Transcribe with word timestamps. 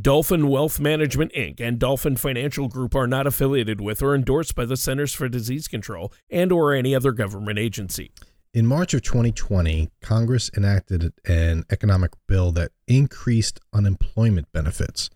Dolphin 0.00 0.48
Wealth 0.48 0.78
Management 0.78 1.32
Inc. 1.32 1.60
and 1.60 1.78
Dolphin 1.78 2.16
Financial 2.16 2.68
Group 2.68 2.94
are 2.94 3.08
not 3.08 3.26
affiliated 3.26 3.80
with 3.80 4.02
or 4.02 4.14
endorsed 4.14 4.54
by 4.54 4.64
the 4.64 4.76
Centers 4.76 5.12
for 5.12 5.28
Disease 5.28 5.66
Control 5.68 6.12
and 6.30 6.52
or 6.52 6.72
any 6.72 6.94
other 6.94 7.12
government 7.12 7.58
agency. 7.58 8.12
In 8.54 8.66
March 8.66 8.94
of 8.94 9.02
2020, 9.02 9.90
Congress 10.00 10.50
enacted 10.56 11.12
an 11.26 11.64
economic 11.70 12.12
bill 12.28 12.52
that 12.52 12.70
increased 12.86 13.60
unemployment 13.72 14.50
benefits. 14.52 15.10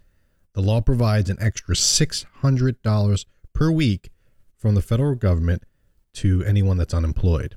The 0.54 0.60
law 0.60 0.80
provides 0.80 1.30
an 1.30 1.38
extra 1.40 1.74
$600 1.74 3.26
per 3.52 3.70
week 3.70 4.10
from 4.56 4.74
the 4.74 4.82
federal 4.82 5.14
government 5.14 5.62
to 6.14 6.44
anyone 6.44 6.76
that's 6.76 6.94
unemployed. 6.94 7.56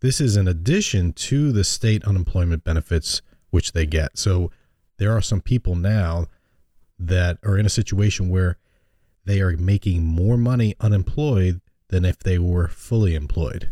This 0.00 0.20
is 0.20 0.36
in 0.36 0.46
addition 0.46 1.12
to 1.14 1.52
the 1.52 1.64
state 1.64 2.04
unemployment 2.04 2.64
benefits 2.64 3.22
which 3.50 3.72
they 3.72 3.86
get. 3.86 4.18
So 4.18 4.50
there 4.98 5.16
are 5.16 5.22
some 5.22 5.40
people 5.40 5.74
now 5.74 6.26
that 6.98 7.38
are 7.44 7.56
in 7.56 7.64
a 7.64 7.70
situation 7.70 8.28
where 8.28 8.58
they 9.24 9.40
are 9.40 9.56
making 9.56 10.04
more 10.04 10.36
money 10.36 10.74
unemployed 10.80 11.60
than 11.88 12.04
if 12.04 12.18
they 12.18 12.38
were 12.38 12.68
fully 12.68 13.14
employed. 13.14 13.70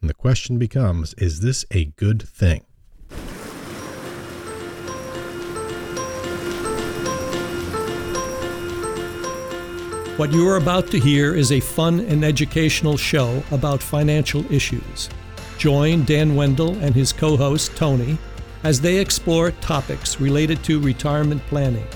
And 0.00 0.10
the 0.10 0.14
question 0.14 0.58
becomes 0.58 1.14
is 1.14 1.40
this 1.40 1.64
a 1.70 1.86
good 1.86 2.22
thing? 2.22 2.64
What 10.16 10.32
you 10.32 10.48
are 10.48 10.56
about 10.56 10.90
to 10.92 10.98
hear 11.00 11.34
is 11.34 11.50
a 11.50 11.58
fun 11.58 12.00
and 12.00 12.24
educational 12.24 12.96
show 12.96 13.42
about 13.50 13.82
financial 13.82 14.44
issues. 14.52 15.08
Join 15.58 16.04
Dan 16.04 16.36
Wendell 16.36 16.76
and 16.76 16.94
his 16.94 17.12
co 17.12 17.36
host, 17.36 17.74
Tony, 17.76 18.16
as 18.64 18.80
they 18.80 18.98
explore 18.98 19.50
topics 19.50 20.20
related 20.20 20.64
to 20.64 20.80
retirement 20.80 21.40
planning. 21.48 21.86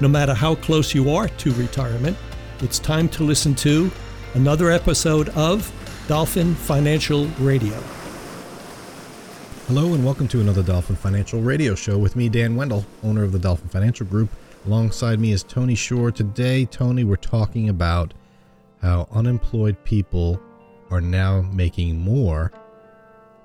No 0.00 0.08
matter 0.08 0.34
how 0.34 0.54
close 0.54 0.94
you 0.94 1.10
are 1.10 1.28
to 1.28 1.52
retirement, 1.54 2.14
it's 2.60 2.78
time 2.78 3.08
to 3.08 3.24
listen 3.24 3.54
to 3.56 3.90
another 4.34 4.70
episode 4.70 5.30
of 5.30 5.72
Dolphin 6.06 6.54
Financial 6.54 7.24
Radio. 7.38 7.74
Hello, 9.66 9.94
and 9.94 10.04
welcome 10.04 10.28
to 10.28 10.42
another 10.42 10.62
Dolphin 10.62 10.94
Financial 10.94 11.40
Radio 11.40 11.74
Show 11.74 11.96
with 11.96 12.16
me, 12.16 12.28
Dan 12.28 12.54
Wendell, 12.54 12.84
owner 13.02 13.24
of 13.24 13.32
the 13.32 13.38
Dolphin 13.38 13.70
Financial 13.70 14.04
Group. 14.04 14.28
Alongside 14.66 15.18
me 15.18 15.32
is 15.32 15.42
Tony 15.42 15.74
Shore. 15.74 16.12
Today, 16.12 16.66
Tony, 16.66 17.04
we're 17.04 17.16
talking 17.16 17.70
about 17.70 18.12
how 18.82 19.08
unemployed 19.10 19.82
people 19.84 20.38
are 20.90 21.00
now 21.00 21.40
making 21.40 21.98
more 21.98 22.52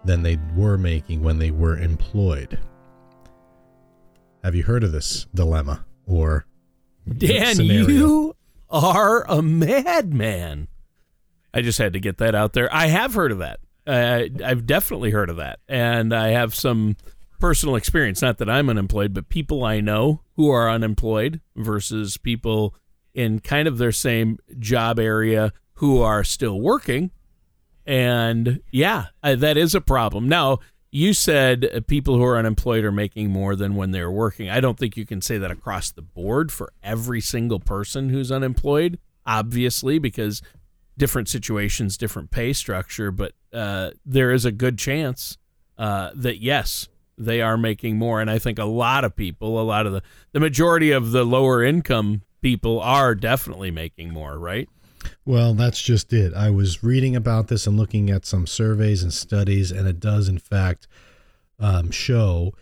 than 0.05 0.23
they 0.23 0.38
were 0.55 0.78
making 0.78 1.22
when 1.22 1.39
they 1.39 1.52
were 1.52 1.78
employed. 1.78 2.59
Have 4.44 4.56
you 4.56 4.64
heard 4.64 4.83
of 4.83 4.91
this 4.91 5.28
dilemma 5.33 5.86
or 6.06 6.45
Dan, 7.08 7.56
scenario? 7.56 7.88
you 7.88 8.36
are 8.69 9.25
a 9.30 9.41
madman. 9.41 10.67
I 11.53 11.61
just 11.61 11.78
had 11.80 11.94
to 11.94 12.00
get 12.00 12.17
that 12.19 12.36
out 12.36 12.53
there. 12.53 12.73
I 12.73 12.88
have 12.88 13.14
heard 13.14 13.31
of 13.31 13.39
that. 13.39 13.59
Uh, 13.86 14.25
I've 14.44 14.66
definitely 14.67 15.09
heard 15.11 15.30
of 15.30 15.38
that, 15.38 15.59
and 15.67 16.13
I 16.13 16.30
have 16.30 16.53
some 16.53 16.95
personal 17.39 17.75
experience. 17.75 18.22
Not 18.22 18.38
that 18.38 18.50
I'm 18.50 18.69
unemployed, 18.69 19.13
but 19.13 19.30
people 19.30 19.63
I 19.63 19.81
know 19.81 20.22
who 20.36 20.50
are 20.52 20.69
unemployed 20.69 21.41
versus 21.56 22.17
people 22.17 22.75
in 23.13 23.39
kind 23.39 23.67
of 23.67 23.78
their 23.78 23.91
same 23.91 24.38
job 24.59 25.00
area 25.00 25.52
who 25.75 26.02
are 26.02 26.23
still 26.23 26.59
working. 26.61 27.11
And 27.89 28.61
yeah, 28.71 29.07
that 29.23 29.57
is 29.57 29.73
a 29.73 29.81
problem. 29.81 30.29
Now, 30.29 30.59
you 30.91 31.11
said 31.11 31.85
people 31.87 32.17
who 32.17 32.23
are 32.23 32.37
unemployed 32.37 32.83
are 32.83 32.91
making 32.91 33.31
more 33.31 33.55
than 33.55 33.75
when 33.75 33.89
they're 33.89 34.11
working. 34.11 34.47
I 34.47 34.59
don't 34.59 34.77
think 34.77 34.95
you 34.95 35.07
can 35.07 35.21
say 35.21 35.39
that 35.39 35.49
across 35.49 35.89
the 35.89 36.03
board 36.03 36.51
for 36.51 36.71
every 36.83 37.19
single 37.19 37.59
person 37.59 38.09
who's 38.09 38.31
unemployed, 38.31 38.99
obviously, 39.25 39.97
because 39.97 40.43
different 40.99 41.29
situations, 41.29 41.97
different 41.97 42.29
pay 42.29 42.53
structure. 42.53 43.09
But 43.09 43.33
uh, 43.51 43.89
there 44.05 44.31
is 44.33 44.45
a 44.45 44.51
good 44.51 44.78
chance 44.78 45.39
uh, 45.79 46.11
that, 46.13 46.44
yes, 46.44 46.89
they 47.17 47.41
are 47.41 47.57
making 47.57 47.97
more. 47.97 48.22
And 48.22 48.29
I 48.29 48.38
think 48.38 48.59
a 48.59 48.66
lot 48.66 49.03
of 49.03 49.16
people, 49.16 49.59
a 49.59 49.63
lot 49.63 49.88
of 49.88 49.94
the, 49.94 50.03
the 50.31 50.39
majority 50.39 50.91
of 50.91 51.09
the 51.09 51.23
lower 51.23 51.63
income 51.63 52.22
people 52.44 52.79
are 52.81 53.16
definitely 53.16 53.72
making 53.72 54.13
more, 54.13 54.38
right? 54.38 54.69
Well, 55.25 55.53
that's 55.53 55.81
just 55.81 56.11
it. 56.13 56.33
I 56.33 56.49
was 56.49 56.83
reading 56.83 57.15
about 57.15 57.47
this 57.47 57.67
and 57.67 57.77
looking 57.77 58.09
at 58.09 58.25
some 58.25 58.47
surveys 58.47 59.03
and 59.03 59.13
studies, 59.13 59.71
and 59.71 59.87
it 59.87 59.99
does, 59.99 60.27
in 60.27 60.37
fact, 60.39 60.87
um, 61.59 61.91
show 61.91 62.53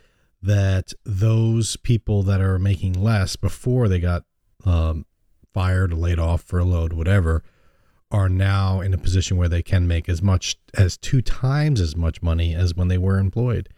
that 0.41 0.93
those 1.03 1.77
people 1.77 2.23
that 2.23 2.41
are 2.41 2.59
making 2.59 2.93
less 2.93 3.35
before 3.35 3.87
they 3.87 3.99
got 3.99 4.23
um, 4.65 5.05
fired, 5.53 5.93
laid 5.93 6.19
off, 6.19 6.43
furloughed, 6.43 6.93
whatever, 6.93 7.43
are 8.11 8.29
now 8.29 8.79
in 8.79 8.93
a 8.93 8.97
position 8.97 9.37
where 9.37 9.49
they 9.49 9.63
can 9.63 9.87
make 9.87 10.07
as 10.07 10.21
much 10.21 10.57
as 10.75 10.97
two 10.97 11.21
times 11.21 11.81
as 11.81 11.95
much 11.95 12.21
money 12.21 12.55
as 12.55 12.75
when 12.75 12.87
they 12.87 12.97
were 12.97 13.19
employed. 13.19 13.69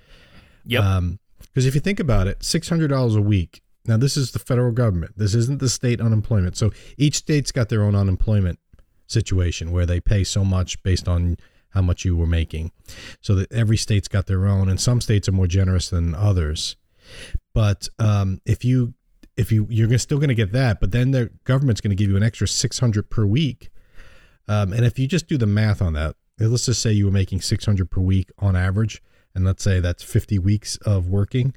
Yep. 0.65 0.83
Um, 0.83 1.19
because 1.41 1.65
if 1.65 1.73
you 1.73 1.81
think 1.81 1.99
about 1.99 2.27
it, 2.27 2.43
six 2.43 2.69
hundred 2.69 2.89
dollars 2.89 3.15
a 3.15 3.21
week. 3.21 3.61
Now 3.85 3.97
this 3.97 4.17
is 4.17 4.31
the 4.31 4.39
federal 4.39 4.71
government. 4.71 5.17
This 5.17 5.33
isn't 5.35 5.59
the 5.59 5.69
state 5.69 6.01
unemployment. 6.01 6.57
So 6.57 6.71
each 6.97 7.15
state's 7.15 7.51
got 7.51 7.69
their 7.69 7.83
own 7.83 7.95
unemployment 7.95 8.59
situation 9.07 9.71
where 9.71 9.85
they 9.85 9.99
pay 9.99 10.23
so 10.23 10.45
much 10.45 10.81
based 10.83 11.07
on 11.07 11.37
how 11.69 11.81
much 11.81 12.05
you 12.05 12.15
were 12.15 12.27
making. 12.27 12.71
So 13.21 13.35
that 13.35 13.51
every 13.51 13.77
state's 13.77 14.07
got 14.07 14.27
their 14.27 14.47
own, 14.47 14.69
and 14.69 14.79
some 14.79 15.01
states 15.01 15.27
are 15.29 15.33
more 15.33 15.47
generous 15.47 15.89
than 15.89 16.15
others. 16.15 16.75
But 17.53 17.89
um, 17.99 18.41
if 18.45 18.63
you 18.65 18.93
if 19.37 19.51
you 19.51 19.67
you're 19.69 19.97
still 19.97 20.17
going 20.17 20.29
to 20.29 20.35
get 20.35 20.51
that, 20.51 20.79
but 20.79 20.91
then 20.91 21.11
the 21.11 21.31
government's 21.43 21.81
going 21.81 21.95
to 21.95 21.95
give 21.95 22.09
you 22.09 22.17
an 22.17 22.23
extra 22.23 22.47
six 22.47 22.79
hundred 22.79 23.09
per 23.09 23.25
week. 23.25 23.69
Um, 24.47 24.73
and 24.73 24.83
if 24.83 24.97
you 24.97 25.07
just 25.07 25.27
do 25.27 25.37
the 25.37 25.45
math 25.45 25.81
on 25.81 25.93
that, 25.93 26.15
let's 26.39 26.65
just 26.65 26.81
say 26.81 26.91
you 26.91 27.05
were 27.05 27.11
making 27.11 27.41
six 27.41 27.65
hundred 27.65 27.89
per 27.89 28.01
week 28.01 28.31
on 28.39 28.55
average, 28.55 29.01
and 29.33 29.45
let's 29.45 29.63
say 29.63 29.79
that's 29.79 30.03
fifty 30.03 30.39
weeks 30.39 30.77
of 30.77 31.07
working, 31.07 31.55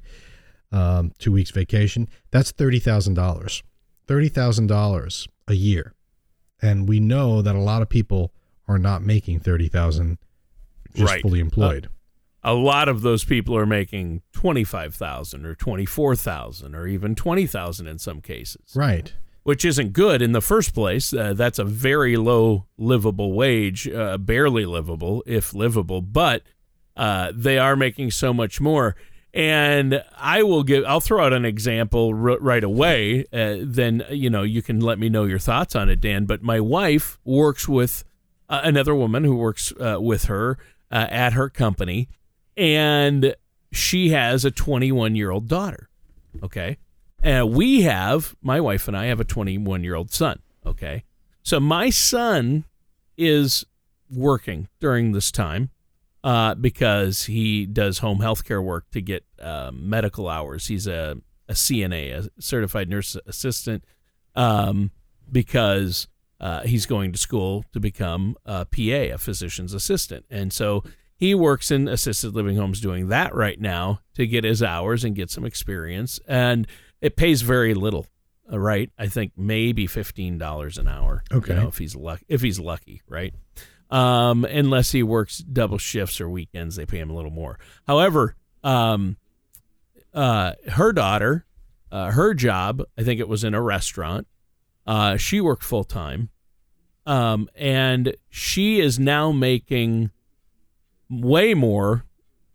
um, 0.73 1.11
two 1.19 1.31
weeks 1.31 1.51
vacation. 1.51 2.09
That's 2.31 2.51
thirty 2.51 2.79
thousand 2.79 3.13
dollars. 3.13 3.63
Thirty 4.07 4.27
thousand 4.27 4.67
dollars 4.67 5.27
a 5.47 5.53
year 5.53 5.93
and 6.61 6.87
we 6.87 6.97
know 6.99 7.41
that 7.41 7.55
a 7.55 7.59
lot 7.59 7.81
of 7.81 7.89
people 7.89 8.31
are 8.69 8.79
not 8.79 9.01
making 9.03 9.37
30,000 9.41 10.17
just 10.95 11.11
Right. 11.11 11.21
fully 11.21 11.41
employed. 11.41 11.89
a 12.41 12.53
lot 12.53 12.87
of 12.87 13.01
those 13.01 13.25
people 13.25 13.55
are 13.57 13.65
making 13.65 14.21
25,000 14.31 15.45
or 15.45 15.55
24,000 15.55 16.73
or 16.75 16.87
even 16.87 17.15
20,000 17.15 17.87
in 17.87 17.97
some 17.99 18.21
cases, 18.21 18.71
right. 18.75 19.13
which 19.43 19.65
isn't 19.65 19.91
good 19.93 20.21
in 20.21 20.31
the 20.31 20.41
first 20.41 20.73
place. 20.73 21.13
Uh, 21.13 21.33
that's 21.33 21.59
a 21.59 21.63
very 21.65 22.15
low 22.17 22.65
livable 22.77 23.33
wage, 23.33 23.87
uh, 23.89 24.17
barely 24.17 24.65
livable, 24.65 25.21
if 25.25 25.53
livable, 25.53 26.01
but 26.01 26.43
uh, 26.95 27.31
they 27.35 27.57
are 27.57 27.75
making 27.75 28.11
so 28.11 28.33
much 28.33 28.61
more. 28.61 28.95
And 29.33 30.03
I 30.15 30.43
will 30.43 30.63
give, 30.63 30.85
I'll 30.85 30.99
throw 30.99 31.25
out 31.25 31.33
an 31.33 31.43
example 31.43 32.09
r- 32.09 32.37
right 32.39 32.63
away. 32.63 33.25
Uh, 33.33 33.57
then, 33.61 34.05
you 34.11 34.29
know, 34.29 34.43
you 34.43 34.61
can 34.61 34.79
let 34.79 34.99
me 34.99 35.09
know 35.09 35.23
your 35.23 35.39
thoughts 35.39 35.75
on 35.75 35.89
it, 35.89 35.99
Dan. 35.99 36.25
But 36.25 36.43
my 36.43 36.59
wife 36.59 37.19
works 37.25 37.67
with 37.67 38.03
uh, 38.47 38.61
another 38.63 38.93
woman 38.93 39.23
who 39.23 39.35
works 39.35 39.73
uh, 39.79 39.97
with 39.99 40.25
her 40.25 40.59
uh, 40.91 41.07
at 41.09 41.33
her 41.33 41.49
company, 41.49 42.09
and 42.55 43.35
she 43.71 44.09
has 44.09 44.45
a 44.45 44.51
21 44.51 45.15
year 45.15 45.31
old 45.31 45.47
daughter. 45.47 45.89
Okay. 46.43 46.77
And 47.23 47.53
we 47.53 47.81
have, 47.81 48.35
my 48.41 48.59
wife 48.59 48.87
and 48.87 48.95
I 48.95 49.05
have 49.05 49.19
a 49.19 49.25
21 49.25 49.83
year 49.83 49.95
old 49.95 50.11
son. 50.11 50.39
Okay. 50.65 51.03
So 51.41 51.59
my 51.59 51.89
son 51.89 52.65
is 53.17 53.65
working 54.09 54.67
during 54.79 55.11
this 55.11 55.31
time 55.31 55.71
uh, 56.23 56.55
because 56.55 57.25
he 57.25 57.65
does 57.65 57.99
home 57.99 58.19
health 58.19 58.45
care 58.45 58.61
work 58.61 58.85
to 58.91 59.01
get 59.01 59.25
uh, 59.41 59.71
medical 59.73 60.29
hours. 60.29 60.67
He's 60.67 60.87
a, 60.87 61.17
a 61.49 61.53
CNA, 61.53 62.13
a 62.37 62.41
certified 62.41 62.89
nurse 62.89 63.17
assistant, 63.25 63.83
um, 64.35 64.91
because 65.31 66.07
uh, 66.39 66.61
he's 66.61 66.85
going 66.85 67.11
to 67.11 67.17
school 67.17 67.65
to 67.73 67.79
become 67.79 68.35
a 68.45 68.65
PA, 68.65 69.13
a 69.13 69.17
physician's 69.17 69.73
assistant. 69.73 70.25
And 70.29 70.51
so 70.53 70.83
he 71.15 71.35
works 71.35 71.71
in 71.71 71.87
assisted 71.87 72.33
living 72.35 72.57
homes 72.57 72.81
doing 72.81 73.07
that 73.09 73.33
right 73.33 73.59
now 73.59 73.99
to 74.15 74.25
get 74.27 74.43
his 74.43 74.61
hours 74.63 75.03
and 75.03 75.15
get 75.15 75.29
some 75.29 75.45
experience. 75.45 76.19
And 76.27 76.67
it 77.01 77.15
pays 77.15 77.41
very 77.41 77.73
little. 77.73 78.07
uh, 78.51 78.59
Right, 78.59 78.89
I 78.97 79.07
think 79.07 79.33
maybe 79.37 79.87
fifteen 79.87 80.37
dollars 80.37 80.77
an 80.77 80.87
hour. 80.87 81.23
you 81.31 81.37
Okay. 81.37 81.53
know, 81.55 81.67
if 81.69 81.77
he's 81.77 81.95
lucky, 81.95 82.25
if 82.27 82.41
he's 82.41 82.59
lucky, 82.59 83.01
right? 83.07 83.33
Um, 83.93 84.43
unless 84.45 84.91
he 84.91 85.03
works 85.03 85.37
double 85.37 85.77
shifts 85.77 86.19
or 86.19 86.27
weekends, 86.27 86.75
they 86.75 86.85
pay 86.85 86.97
him 86.97 87.11
a 87.11 87.15
little 87.15 87.29
more. 87.31 87.59
However, 87.85 88.35
um, 88.63 89.17
uh, 90.15 90.53
her 90.69 90.91
daughter, 90.91 91.45
uh, 91.91 92.09
her 92.11 92.33
job, 92.33 92.81
I 92.97 93.03
think 93.03 93.19
it 93.19 93.27
was 93.27 93.43
in 93.43 93.53
a 93.53 93.61
restaurant. 93.61 94.25
Uh, 94.87 95.17
she 95.17 95.39
worked 95.39 95.63
full 95.63 95.83
time, 95.83 96.29
um, 97.05 97.47
and 97.55 98.15
she 98.29 98.79
is 98.79 98.97
now 98.97 99.31
making 99.31 100.09
way 101.07 101.53
more, 101.53 102.05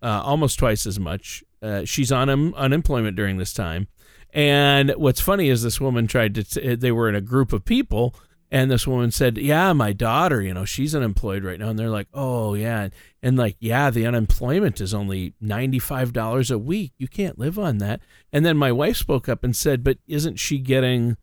uh, 0.02 0.22
almost 0.24 0.58
twice 0.58 0.86
as 0.86 0.98
much. 0.98 1.44
Uh, 1.62 1.84
she's 1.84 2.10
on 2.10 2.28
un- 2.28 2.54
unemployment 2.56 3.16
during 3.16 3.36
this 3.38 3.52
time, 3.52 3.86
And 4.32 4.90
what's 4.96 5.20
funny 5.20 5.48
is 5.48 5.62
this 5.62 5.80
woman 5.80 6.06
tried 6.06 6.34
to, 6.34 6.44
t- 6.44 6.74
they 6.74 6.92
were 6.92 7.08
in 7.08 7.14
a 7.14 7.20
group 7.20 7.52
of 7.52 7.64
people, 7.64 8.14
and 8.50 8.70
this 8.70 8.86
woman 8.86 9.10
said, 9.10 9.36
Yeah, 9.36 9.72
my 9.72 9.92
daughter, 9.92 10.40
you 10.40 10.54
know, 10.54 10.64
she's 10.64 10.94
unemployed 10.94 11.44
right 11.44 11.58
now. 11.58 11.68
And 11.68 11.78
they're 11.78 11.90
like, 11.90 12.08
Oh, 12.14 12.54
yeah. 12.54 12.88
And 13.22 13.36
like, 13.36 13.56
yeah, 13.60 13.90
the 13.90 14.06
unemployment 14.06 14.80
is 14.80 14.94
only 14.94 15.34
$95 15.42 16.50
a 16.50 16.58
week. 16.58 16.92
You 16.98 17.08
can't 17.08 17.38
live 17.38 17.58
on 17.58 17.78
that. 17.78 18.00
And 18.32 18.46
then 18.46 18.56
my 18.56 18.72
wife 18.72 18.96
spoke 18.96 19.28
up 19.28 19.44
and 19.44 19.54
said, 19.54 19.84
But 19.84 19.98
isn't 20.06 20.36
she 20.38 20.58
getting 20.58 21.16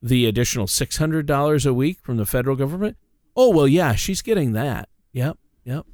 the 0.00 0.26
additional 0.26 0.66
$600 0.66 1.66
a 1.66 1.74
week 1.74 1.98
from 2.02 2.16
the 2.16 2.26
federal 2.26 2.56
government? 2.56 2.96
Oh, 3.34 3.50
well, 3.50 3.68
yeah, 3.68 3.94
she's 3.94 4.22
getting 4.22 4.52
that. 4.52 4.88
Yep, 5.12 5.38
yep. 5.64 5.86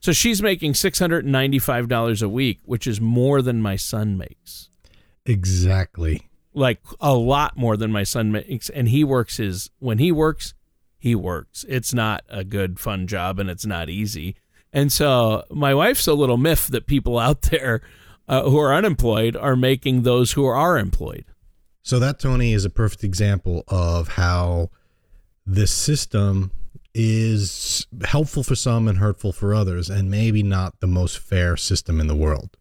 So 0.00 0.12
she's 0.12 0.42
making 0.42 0.74
$695 0.74 2.22
a 2.22 2.28
week, 2.28 2.60
which 2.64 2.86
is 2.86 3.00
more 3.00 3.42
than 3.42 3.62
my 3.62 3.76
son 3.76 4.16
makes. 4.16 4.70
Exactly. 5.24 6.28
Like 6.56 6.80
a 6.98 7.14
lot 7.14 7.56
more 7.56 7.76
than 7.76 7.92
my 7.92 8.02
son 8.02 8.32
makes. 8.32 8.68
And 8.70 8.88
he 8.88 9.04
works 9.04 9.36
his, 9.36 9.70
when 9.78 9.98
he 9.98 10.10
works, 10.10 10.54
he 10.98 11.14
works. 11.14 11.64
It's 11.68 11.94
not 11.94 12.24
a 12.28 12.42
good, 12.42 12.80
fun 12.80 13.06
job 13.06 13.38
and 13.38 13.48
it's 13.48 13.66
not 13.66 13.88
easy. 13.88 14.34
And 14.72 14.90
so 14.92 15.44
my 15.50 15.74
wife's 15.74 16.06
a 16.06 16.14
little 16.14 16.38
miffed 16.38 16.72
that 16.72 16.86
people 16.86 17.18
out 17.18 17.42
there 17.42 17.82
uh, 18.28 18.42
who 18.42 18.58
are 18.58 18.74
unemployed 18.74 19.36
are 19.36 19.54
making 19.54 20.02
those 20.02 20.32
who 20.32 20.44
are 20.44 20.78
employed. 20.78 21.24
So 21.82 22.00
that 22.00 22.18
Tony 22.18 22.52
is 22.52 22.64
a 22.64 22.70
perfect 22.70 23.04
example 23.04 23.62
of 23.68 24.08
how 24.08 24.70
this 25.46 25.70
system 25.70 26.50
is 26.98 27.86
helpful 28.04 28.42
for 28.42 28.56
some 28.56 28.88
and 28.88 28.98
hurtful 28.98 29.32
for 29.32 29.54
others, 29.54 29.88
and 29.90 30.10
maybe 30.10 30.42
not 30.42 30.80
the 30.80 30.86
most 30.86 31.18
fair 31.18 31.56
system 31.56 32.00
in 32.00 32.06
the 32.06 32.16
world. 32.16 32.56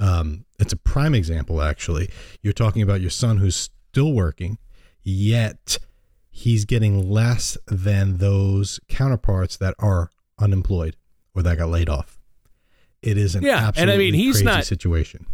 Um, 0.00 0.44
it's 0.58 0.72
a 0.72 0.76
prime 0.76 1.14
example, 1.14 1.60
actually. 1.62 2.08
You're 2.42 2.52
talking 2.52 2.82
about 2.82 3.00
your 3.00 3.10
son 3.10 3.36
who's 3.36 3.54
still 3.90 4.12
working, 4.12 4.58
yet 5.04 5.78
he's 6.30 6.64
getting 6.64 7.08
less 7.10 7.56
than 7.68 8.16
those 8.16 8.80
counterparts 8.88 9.56
that 9.58 9.74
are 9.78 10.10
unemployed 10.38 10.96
or 11.34 11.42
that 11.42 11.58
got 11.58 11.68
laid 11.68 11.88
off. 11.88 12.18
It 13.02 13.16
is 13.18 13.34
an 13.34 13.42
Yeah, 13.42 13.70
and 13.76 13.90
I 13.90 13.96
mean, 13.96 14.14
absolutely 14.14 14.18
he's 14.18 14.34
crazy 14.36 14.44
not- 14.46 14.64
situation. 14.64 15.26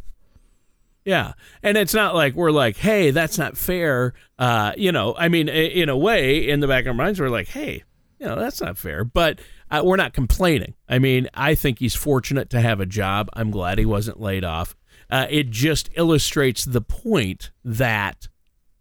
Yeah. 1.05 1.35
And 1.63 1.77
it's 1.79 1.95
not 1.95 2.17
like 2.17 2.35
we're 2.35 2.51
like, 2.51 2.77
hey, 2.79 3.13
that's 3.13 3.39
not 3.39 3.57
fair. 3.57 4.13
Uh, 4.41 4.73
you 4.77 4.91
know, 4.91 5.15
I 5.17 5.29
mean, 5.29 5.49
in 5.49 5.89
a 5.89 5.97
way, 5.97 6.49
in 6.49 6.59
the 6.59 6.67
back 6.67 6.83
of 6.83 6.89
our 6.89 6.95
minds, 6.95 7.21
we're 7.21 7.29
like, 7.29 7.47
hey, 7.47 7.85
you 8.19 8.27
know, 8.27 8.35
that's 8.35 8.61
not 8.61 8.77
fair. 8.77 9.05
But 9.05 9.41
uh, 9.71 9.83
we're 9.85 9.97
not 9.97 10.13
complaining. 10.13 10.75
I 10.89 10.99
mean, 10.99 11.29
I 11.35 11.55
think 11.55 11.79
he's 11.79 11.95
fortunate 11.95 12.51
to 12.51 12.61
have 12.61 12.81
a 12.81 12.87
job. 12.87 13.29
I'm 13.33 13.51
glad 13.51 13.79
he 13.79 13.87
wasn't 13.87 14.21
laid 14.21 14.45
off. 14.45 14.77
Uh, 15.11 15.27
it 15.31 15.51
just 15.51 15.91
illustrates 15.95 16.65
the 16.65 16.81
point 16.81 17.51
that 17.65 18.29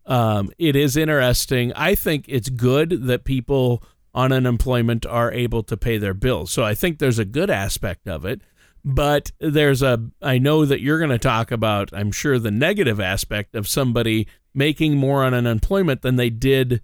um, 0.05 0.51
it 0.57 0.75
is 0.75 0.97
interesting. 0.97 1.73
I 1.73 1.95
think 1.95 2.25
it's 2.27 2.49
good 2.49 3.05
that 3.07 3.23
people 3.23 3.83
on 4.13 4.31
unemployment 4.31 5.05
are 5.05 5.31
able 5.31 5.63
to 5.63 5.75
pay 5.75 5.97
their 5.97 6.13
bills. 6.13 6.51
So 6.51 6.63
I 6.63 6.73
think 6.73 6.99
there's 6.99 7.19
a 7.19 7.25
good 7.25 7.49
aspect 7.49 8.07
of 8.07 8.25
it. 8.25 8.41
But 8.87 9.31
there's 9.39 9.81
a, 9.81 10.11
I 10.21 10.37
know 10.37 10.63
that 10.63 10.79
you're 10.79 10.99
going 10.99 11.09
to 11.09 11.17
talk 11.17 11.51
about, 11.51 11.89
I'm 11.91 12.11
sure, 12.11 12.37
the 12.37 12.51
negative 12.51 12.99
aspect 12.99 13.55
of 13.55 13.67
somebody 13.67 14.27
making 14.53 14.95
more 14.95 15.23
on 15.23 15.33
unemployment 15.33 16.03
than 16.03 16.17
they 16.17 16.29
did 16.29 16.81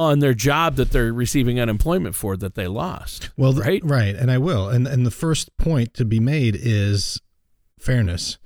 on 0.00 0.20
their 0.20 0.32
job 0.32 0.76
that 0.76 0.92
they're 0.92 1.12
receiving 1.12 1.60
unemployment 1.60 2.14
for 2.14 2.34
that 2.34 2.54
they 2.54 2.66
lost. 2.66 3.28
Well, 3.36 3.52
right? 3.52 3.84
right, 3.84 4.16
and 4.16 4.30
I 4.30 4.38
will. 4.38 4.66
And 4.66 4.86
and 4.86 5.04
the 5.04 5.10
first 5.10 5.54
point 5.58 5.92
to 5.94 6.06
be 6.06 6.18
made 6.18 6.56
is 6.58 7.20
fairness. 7.78 8.38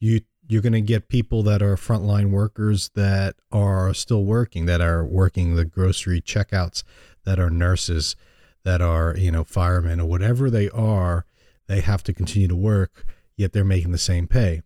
You 0.00 0.22
you're 0.48 0.62
going 0.62 0.72
to 0.72 0.80
get 0.80 1.08
people 1.08 1.44
that 1.44 1.62
are 1.62 1.76
frontline 1.76 2.30
workers 2.30 2.90
that 2.94 3.36
are 3.52 3.94
still 3.94 4.24
working, 4.24 4.66
that 4.66 4.80
are 4.80 5.04
working 5.04 5.54
the 5.54 5.64
grocery 5.64 6.20
checkouts, 6.20 6.82
that 7.24 7.38
are 7.38 7.50
nurses, 7.50 8.16
that 8.64 8.80
are 8.80 9.14
you 9.16 9.30
know 9.30 9.44
firemen 9.44 10.00
or 10.00 10.08
whatever 10.08 10.50
they 10.50 10.68
are. 10.70 11.24
They 11.68 11.82
have 11.82 12.02
to 12.04 12.12
continue 12.12 12.48
to 12.48 12.56
work, 12.56 13.04
yet 13.36 13.52
they're 13.52 13.64
making 13.64 13.92
the 13.92 13.98
same 13.98 14.26
pay. 14.26 14.62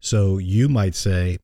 So 0.00 0.38
you 0.38 0.70
might 0.70 0.94
say, 0.94 1.38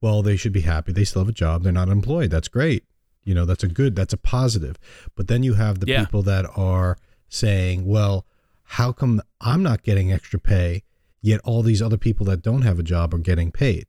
well, 0.00 0.22
they 0.22 0.36
should 0.36 0.54
be 0.54 0.62
happy. 0.62 0.92
They 0.92 1.04
still 1.04 1.20
have 1.20 1.28
a 1.28 1.32
job. 1.32 1.62
They're 1.62 1.72
not 1.72 1.88
employed. 1.88 2.30
That's 2.30 2.48
great. 2.48 2.84
You 3.30 3.36
know, 3.36 3.44
that's 3.44 3.62
a 3.62 3.68
good, 3.68 3.94
that's 3.94 4.12
a 4.12 4.16
positive. 4.16 4.76
But 5.14 5.28
then 5.28 5.44
you 5.44 5.54
have 5.54 5.78
the 5.78 5.86
Yeah. 5.86 6.00
people 6.04 6.22
that 6.22 6.46
are 6.56 6.98
saying, 7.28 7.86
well, 7.86 8.26
how 8.64 8.90
come 8.90 9.22
I'm 9.40 9.62
not 9.62 9.84
getting 9.84 10.10
extra 10.12 10.40
pay, 10.40 10.82
yet 11.22 11.40
all 11.44 11.62
these 11.62 11.80
other 11.80 11.96
people 11.96 12.26
that 12.26 12.42
don't 12.42 12.62
have 12.62 12.80
a 12.80 12.82
job 12.82 13.14
are 13.14 13.18
getting 13.18 13.52
paid? 13.52 13.86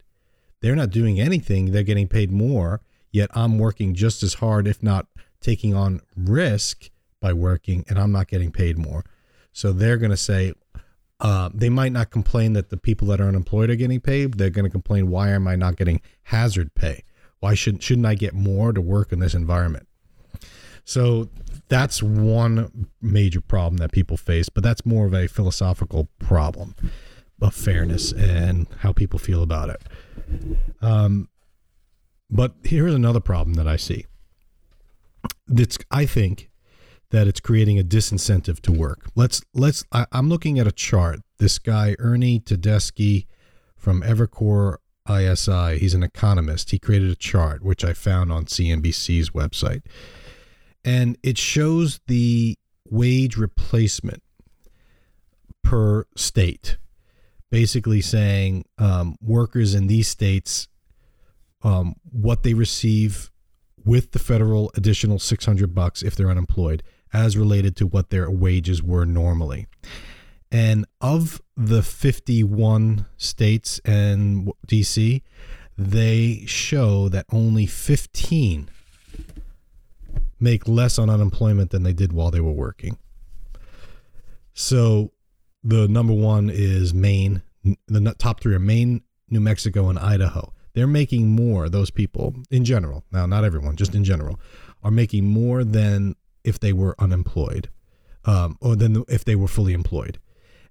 They're 0.61 0.75
not 0.75 0.91
doing 0.91 1.19
anything. 1.19 1.71
They're 1.71 1.81
getting 1.81 2.07
paid 2.07 2.31
more, 2.31 2.81
yet 3.11 3.31
I'm 3.33 3.57
working 3.57 3.95
just 3.95 4.21
as 4.21 4.35
hard, 4.35 4.67
if 4.67 4.83
not 4.83 5.07
taking 5.39 5.73
on 5.73 6.01
risk 6.15 6.91
by 7.19 7.33
working, 7.33 7.83
and 7.89 7.97
I'm 7.97 8.11
not 8.11 8.27
getting 8.27 8.51
paid 8.51 8.77
more. 8.77 9.03
So 9.53 9.73
they're 9.73 9.97
going 9.97 10.11
to 10.11 10.17
say, 10.31 10.53
uh, 11.19 11.49
they 11.51 11.69
might 11.69 11.91
not 11.91 12.11
complain 12.11 12.53
that 12.53 12.69
the 12.69 12.77
people 12.77 13.07
that 13.07 13.19
are 13.19 13.27
unemployed 13.27 13.71
are 13.71 13.75
getting 13.75 14.01
paid. 14.01 14.35
They're 14.35 14.51
going 14.51 14.65
to 14.65 14.71
complain, 14.71 15.09
why 15.09 15.29
am 15.31 15.47
I 15.47 15.55
not 15.55 15.77
getting 15.77 15.99
hazard 16.25 16.75
pay? 16.75 17.03
Why 17.41 17.55
shouldn't 17.55 17.83
shouldn't 17.83 18.05
I 18.05 18.15
get 18.15 18.33
more 18.33 18.71
to 18.71 18.79
work 18.79 19.11
in 19.11 19.19
this 19.19 19.33
environment? 19.33 19.87
So 20.85 21.29
that's 21.67 22.01
one 22.01 22.87
major 23.01 23.41
problem 23.41 23.77
that 23.77 23.91
people 23.91 24.17
face, 24.17 24.47
but 24.49 24.63
that's 24.63 24.85
more 24.85 25.05
of 25.05 25.13
a 25.13 25.27
philosophical 25.27 26.09
problem 26.19 26.75
of 27.41 27.55
fairness 27.55 28.11
and 28.13 28.67
how 28.79 28.93
people 28.93 29.17
feel 29.19 29.41
about 29.41 29.69
it. 29.69 29.81
Um, 30.81 31.29
but 32.29 32.53
here's 32.63 32.93
another 32.93 33.19
problem 33.19 33.55
that 33.55 33.67
I 33.67 33.75
see. 33.75 34.05
That's 35.47 35.77
I 35.89 36.05
think 36.05 36.51
that 37.09 37.27
it's 37.27 37.39
creating 37.39 37.79
a 37.79 37.83
disincentive 37.83 38.59
to 38.61 38.71
work. 38.71 39.09
Let's 39.15 39.41
let's. 39.53 39.83
I, 39.91 40.05
I'm 40.11 40.29
looking 40.29 40.59
at 40.59 40.67
a 40.67 40.71
chart. 40.71 41.19
This 41.39 41.57
guy 41.57 41.95
Ernie 41.99 42.39
Tedeschi 42.39 43.25
from 43.75 44.01
Evercore 44.03 44.77
ISI. 45.09 45.77
He's 45.79 45.93
an 45.93 46.03
economist. 46.03 46.71
He 46.71 46.79
created 46.79 47.09
a 47.09 47.15
chart 47.15 47.63
which 47.63 47.83
I 47.83 47.93
found 47.93 48.31
on 48.31 48.45
CNBC's 48.45 49.31
website, 49.31 49.81
and 50.83 51.17
it 51.23 51.37
shows 51.37 51.99
the 52.07 52.57
wage 52.89 53.37
replacement 53.37 54.23
per 55.63 56.05
state. 56.15 56.77
Basically, 57.49 57.99
saying 57.99 58.63
um, 58.77 59.17
workers 59.21 59.75
in 59.75 59.87
these 59.87 60.07
states 60.07 60.69
um, 61.63 61.95
what 62.09 62.43
they 62.43 62.53
receive 62.53 63.29
with 63.83 64.11
the 64.11 64.19
federal 64.19 64.71
additional 64.75 65.19
600 65.19 65.73
bucks 65.73 66.01
if 66.01 66.15
they're 66.15 66.29
unemployed 66.29 66.83
as 67.13 67.35
related 67.35 67.75
to 67.75 67.87
what 67.87 68.09
their 68.09 68.29
wages 68.29 68.81
were 68.81 69.05
normally. 69.05 69.67
And 70.51 70.85
of 70.99 71.41
the 71.55 71.81
51 71.81 73.05
states 73.17 73.79
and 73.85 74.51
DC, 74.67 75.21
they 75.77 76.43
show 76.45 77.07
that 77.09 77.25
only 77.31 77.65
15 77.65 78.69
make 80.39 80.67
less 80.67 80.97
on 80.97 81.09
unemployment 81.09 81.69
than 81.69 81.83
they 81.83 81.93
did 81.93 82.11
while 82.11 82.31
they 82.31 82.41
were 82.41 82.51
working. 82.51 82.97
So 84.53 85.11
the 85.63 85.87
number 85.87 86.13
one 86.13 86.49
is 86.49 86.93
Maine. 86.93 87.43
The 87.87 88.15
top 88.17 88.41
three 88.41 88.55
are 88.55 88.59
Maine, 88.59 89.03
New 89.29 89.39
Mexico, 89.39 89.87
and 89.87 89.99
Idaho. 89.99 90.51
They're 90.73 90.87
making 90.87 91.29
more, 91.29 91.69
those 91.69 91.91
people 91.91 92.33
in 92.49 92.65
general, 92.65 93.03
now 93.11 93.25
not 93.25 93.43
everyone, 93.43 93.75
just 93.75 93.93
in 93.93 94.03
general, 94.03 94.39
are 94.83 94.91
making 94.91 95.25
more 95.25 95.63
than 95.63 96.15
if 96.43 96.59
they 96.59 96.73
were 96.73 96.95
unemployed 96.97 97.69
um, 98.25 98.57
or 98.61 98.75
than 98.75 99.03
if 99.07 99.23
they 99.23 99.35
were 99.35 99.47
fully 99.47 99.73
employed. 99.73 100.17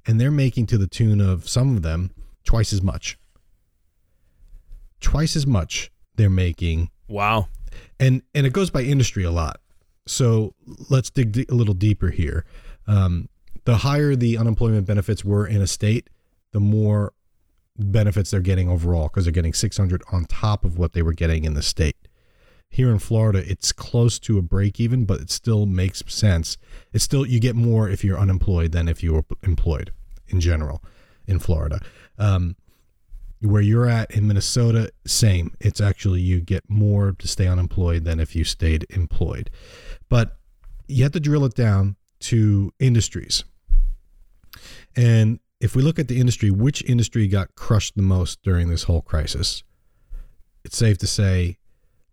And 0.06 0.20
they're 0.20 0.30
making 0.30 0.66
to 0.66 0.78
the 0.78 0.86
tune 0.86 1.20
of 1.20 1.48
some 1.48 1.76
of 1.76 1.82
them 1.82 2.10
twice 2.44 2.72
as 2.72 2.82
much. 2.82 3.18
Twice 5.00 5.36
as 5.36 5.46
much 5.46 5.90
they're 6.16 6.28
making 6.30 6.90
Wow. 7.08 7.48
and 7.98 8.22
and 8.34 8.46
it 8.46 8.52
goes 8.52 8.70
by 8.70 8.82
industry 8.82 9.24
a 9.24 9.30
lot. 9.30 9.60
So 10.06 10.54
let's 10.90 11.10
dig 11.10 11.32
d- 11.32 11.46
a 11.48 11.54
little 11.54 11.74
deeper 11.74 12.10
here. 12.10 12.44
Um, 12.86 13.28
the 13.64 13.78
higher 13.78 14.14
the 14.16 14.36
unemployment 14.36 14.86
benefits 14.86 15.24
were 15.24 15.46
in 15.46 15.62
a 15.62 15.66
state, 15.66 16.10
the 16.52 16.60
more 16.60 17.12
benefits 17.78 18.30
they're 18.30 18.40
getting 18.40 18.68
overall 18.68 19.04
because 19.08 19.24
they're 19.24 19.32
getting 19.32 19.54
600 19.54 20.02
on 20.12 20.24
top 20.26 20.64
of 20.64 20.76
what 20.78 20.92
they 20.92 21.02
were 21.02 21.12
getting 21.14 21.44
in 21.44 21.54
the 21.54 21.62
state. 21.62 21.96
Here 22.70 22.90
in 22.90 23.00
Florida, 23.00 23.42
it's 23.44 23.72
close 23.72 24.18
to 24.20 24.38
a 24.38 24.42
break 24.42 24.78
even, 24.78 25.04
but 25.04 25.20
it 25.20 25.30
still 25.30 25.66
makes 25.66 26.04
sense. 26.06 26.56
It's 26.92 27.04
still 27.04 27.26
you 27.26 27.40
get 27.40 27.56
more 27.56 27.88
if 27.88 28.04
you're 28.04 28.18
unemployed 28.18 28.70
than 28.70 28.88
if 28.88 29.02
you 29.02 29.12
were 29.12 29.24
employed 29.42 29.92
in 30.28 30.40
general 30.40 30.82
in 31.26 31.40
Florida. 31.40 31.80
Um, 32.16 32.56
where 33.40 33.62
you're 33.62 33.88
at 33.88 34.10
in 34.10 34.28
Minnesota, 34.28 34.92
same. 35.06 35.54
It's 35.60 35.80
actually 35.80 36.20
you 36.20 36.40
get 36.40 36.68
more 36.68 37.12
to 37.12 37.26
stay 37.26 37.48
unemployed 37.48 38.04
than 38.04 38.20
if 38.20 38.36
you 38.36 38.44
stayed 38.44 38.86
employed. 38.90 39.50
But 40.08 40.36
you 40.86 41.02
have 41.04 41.12
to 41.12 41.20
drill 41.20 41.44
it 41.44 41.54
down 41.54 41.96
to 42.20 42.72
industries. 42.78 43.44
And 44.94 45.40
if 45.60 45.74
we 45.74 45.82
look 45.82 45.98
at 45.98 46.08
the 46.08 46.20
industry, 46.20 46.50
which 46.50 46.84
industry 46.84 47.26
got 47.28 47.54
crushed 47.54 47.96
the 47.96 48.02
most 48.02 48.42
during 48.42 48.68
this 48.68 48.84
whole 48.84 49.02
crisis? 49.02 49.62
It's 50.64 50.76
safe 50.76 50.98
to 50.98 51.06
say 51.06 51.56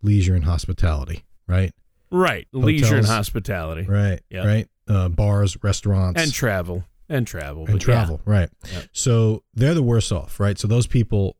leisure 0.01 0.35
and 0.35 0.43
hospitality, 0.43 1.25
right? 1.47 1.73
Right. 2.11 2.47
Leisure 2.53 2.97
and 2.97 3.05
hospitality. 3.05 3.83
Right. 3.83 4.21
Yeah. 4.29 4.45
Right. 4.45 4.67
Uh, 4.87 5.09
bars, 5.09 5.57
restaurants, 5.63 6.21
And 6.21 6.33
travel. 6.33 6.85
And 7.09 7.25
travel. 7.27 7.65
and 7.65 7.73
but 7.73 7.81
yeah. 7.81 7.93
travel. 7.95 8.21
Right. 8.25 8.49
Yep. 8.71 8.83
So 8.93 9.43
they're 9.53 9.73
the 9.73 9.83
worst 9.83 10.11
off, 10.11 10.39
right? 10.39 10.57
So 10.57 10.67
those 10.67 10.87
people 10.87 11.37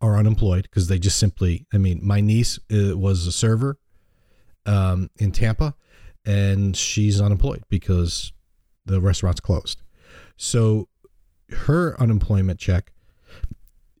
are 0.00 0.16
unemployed 0.16 0.64
because 0.64 0.88
they 0.88 0.98
just 0.98 1.18
simply. 1.18 1.66
I 1.72 1.78
mean, 1.78 2.00
my 2.02 2.20
niece 2.20 2.58
uh, 2.72 2.96
was 2.96 3.26
a 3.26 3.32
server 3.32 3.78
um, 4.66 5.10
in 5.18 5.32
Tampa, 5.32 5.74
and 6.24 6.76
she's 6.76 7.20
unemployed 7.20 7.62
because 7.68 8.32
the 8.86 9.00
restaurant's 9.00 9.40
closed. 9.40 9.82
So 10.36 10.88
her 11.50 12.00
unemployment 12.00 12.58
check 12.58 12.92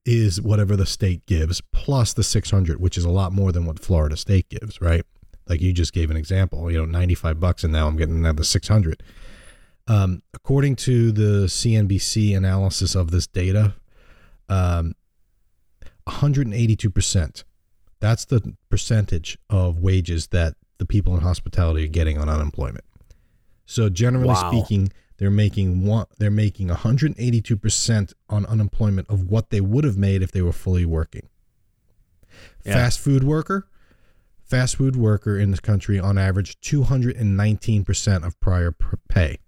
is 0.06 0.40
whatever 0.40 0.76
the 0.76 0.86
state 0.86 1.24
gives 1.26 1.60
plus 1.72 2.12
the 2.12 2.22
600 2.22 2.80
which 2.80 2.98
is 2.98 3.04
a 3.04 3.10
lot 3.10 3.32
more 3.32 3.52
than 3.52 3.64
what 3.66 3.78
Florida 3.78 4.16
state 4.16 4.48
gives 4.48 4.80
right? 4.80 5.04
Like 5.48 5.60
you 5.60 5.72
just 5.72 5.92
gave 5.92 6.10
an 6.10 6.16
example 6.16 6.70
you 6.70 6.78
know 6.78 6.84
95 6.86 7.40
bucks 7.40 7.64
and 7.64 7.72
now 7.72 7.86
I'm 7.86 7.96
getting 7.96 8.16
another 8.16 8.44
600 8.44 9.02
um, 9.86 10.22
according 10.32 10.76
to 10.76 11.12
the 11.12 11.46
CNBC 11.46 12.36
analysis 12.36 12.94
of 12.94 13.10
this 13.10 13.26
data 13.26 13.74
um, 14.48 14.94
182% 16.08 17.44
that's 18.00 18.24
the 18.26 18.54
percentage 18.68 19.38
of 19.48 19.78
wages 19.80 20.26
that 20.28 20.54
the 20.78 20.84
people 20.84 21.14
in 21.14 21.22
hospitality 21.22 21.84
are 21.84 21.88
getting 21.88 22.18
on 22.18 22.28
unemployment. 22.28 22.84
So 23.64 23.88
generally 23.88 24.28
Wow. 24.34 24.50
speaking 24.50 24.92
they're 25.18 25.30
making 25.30 25.84
one 25.86 26.06
they're 26.18 26.30
making 26.30 26.68
182% 26.68 28.12
on 28.28 28.46
unemployment 28.46 29.08
of 29.08 29.30
what 29.30 29.50
they 29.50 29.60
would 29.60 29.84
have 29.84 29.96
made 29.96 30.22
if 30.22 30.32
they 30.32 30.42
were 30.42 30.52
fully 30.52 30.84
working 30.84 31.28
Yeah. 32.64 32.74
fast 32.74 32.98
food 33.00 33.24
worker 33.24 33.68
fast 34.42 34.76
food 34.76 34.96
worker 34.96 35.38
in 35.38 35.50
this 35.50 35.60
country 35.60 35.98
on 35.98 36.18
average 36.18 36.60
219% 36.60 38.24
of 38.26 38.38
prior 38.40 38.74
pay 39.08 39.38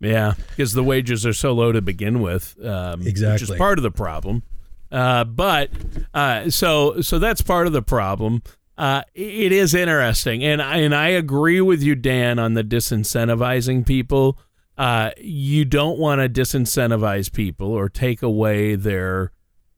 Yeah, 0.00 0.34
because 0.50 0.72
the 0.72 0.82
wages 0.84 1.24
are 1.26 1.32
so 1.32 1.52
low 1.52 1.72
to 1.72 1.80
begin 1.82 2.20
with. 2.20 2.56
Um, 2.64 3.00
Which 3.04 3.20
is 3.20 3.50
part 3.50 3.78
of 3.78 3.82
the 3.82 3.90
problem. 3.90 4.42
Uh, 4.90 5.24
but 5.24 5.70
uh, 6.14 6.48
so 6.50 7.00
so 7.02 7.18
that's 7.18 7.42
part 7.42 7.66
of 7.66 7.72
the 7.72 7.82
problem. 7.82 8.42
Uh, 8.78 9.02
it 9.12 9.50
is 9.50 9.74
interesting, 9.74 10.44
and 10.44 10.62
I, 10.62 10.76
and 10.76 10.94
I 10.94 11.08
agree 11.08 11.60
with 11.60 11.82
you, 11.82 11.96
Dan, 11.96 12.38
on 12.38 12.54
the 12.54 12.62
disincentivizing 12.62 13.84
people. 13.84 14.38
Uh, 14.76 15.10
you 15.18 15.64
don't 15.64 15.98
want 15.98 16.20
to 16.20 16.28
disincentivize 16.28 17.32
people 17.32 17.72
or 17.72 17.88
take 17.88 18.22
away 18.22 18.76
their 18.76 19.32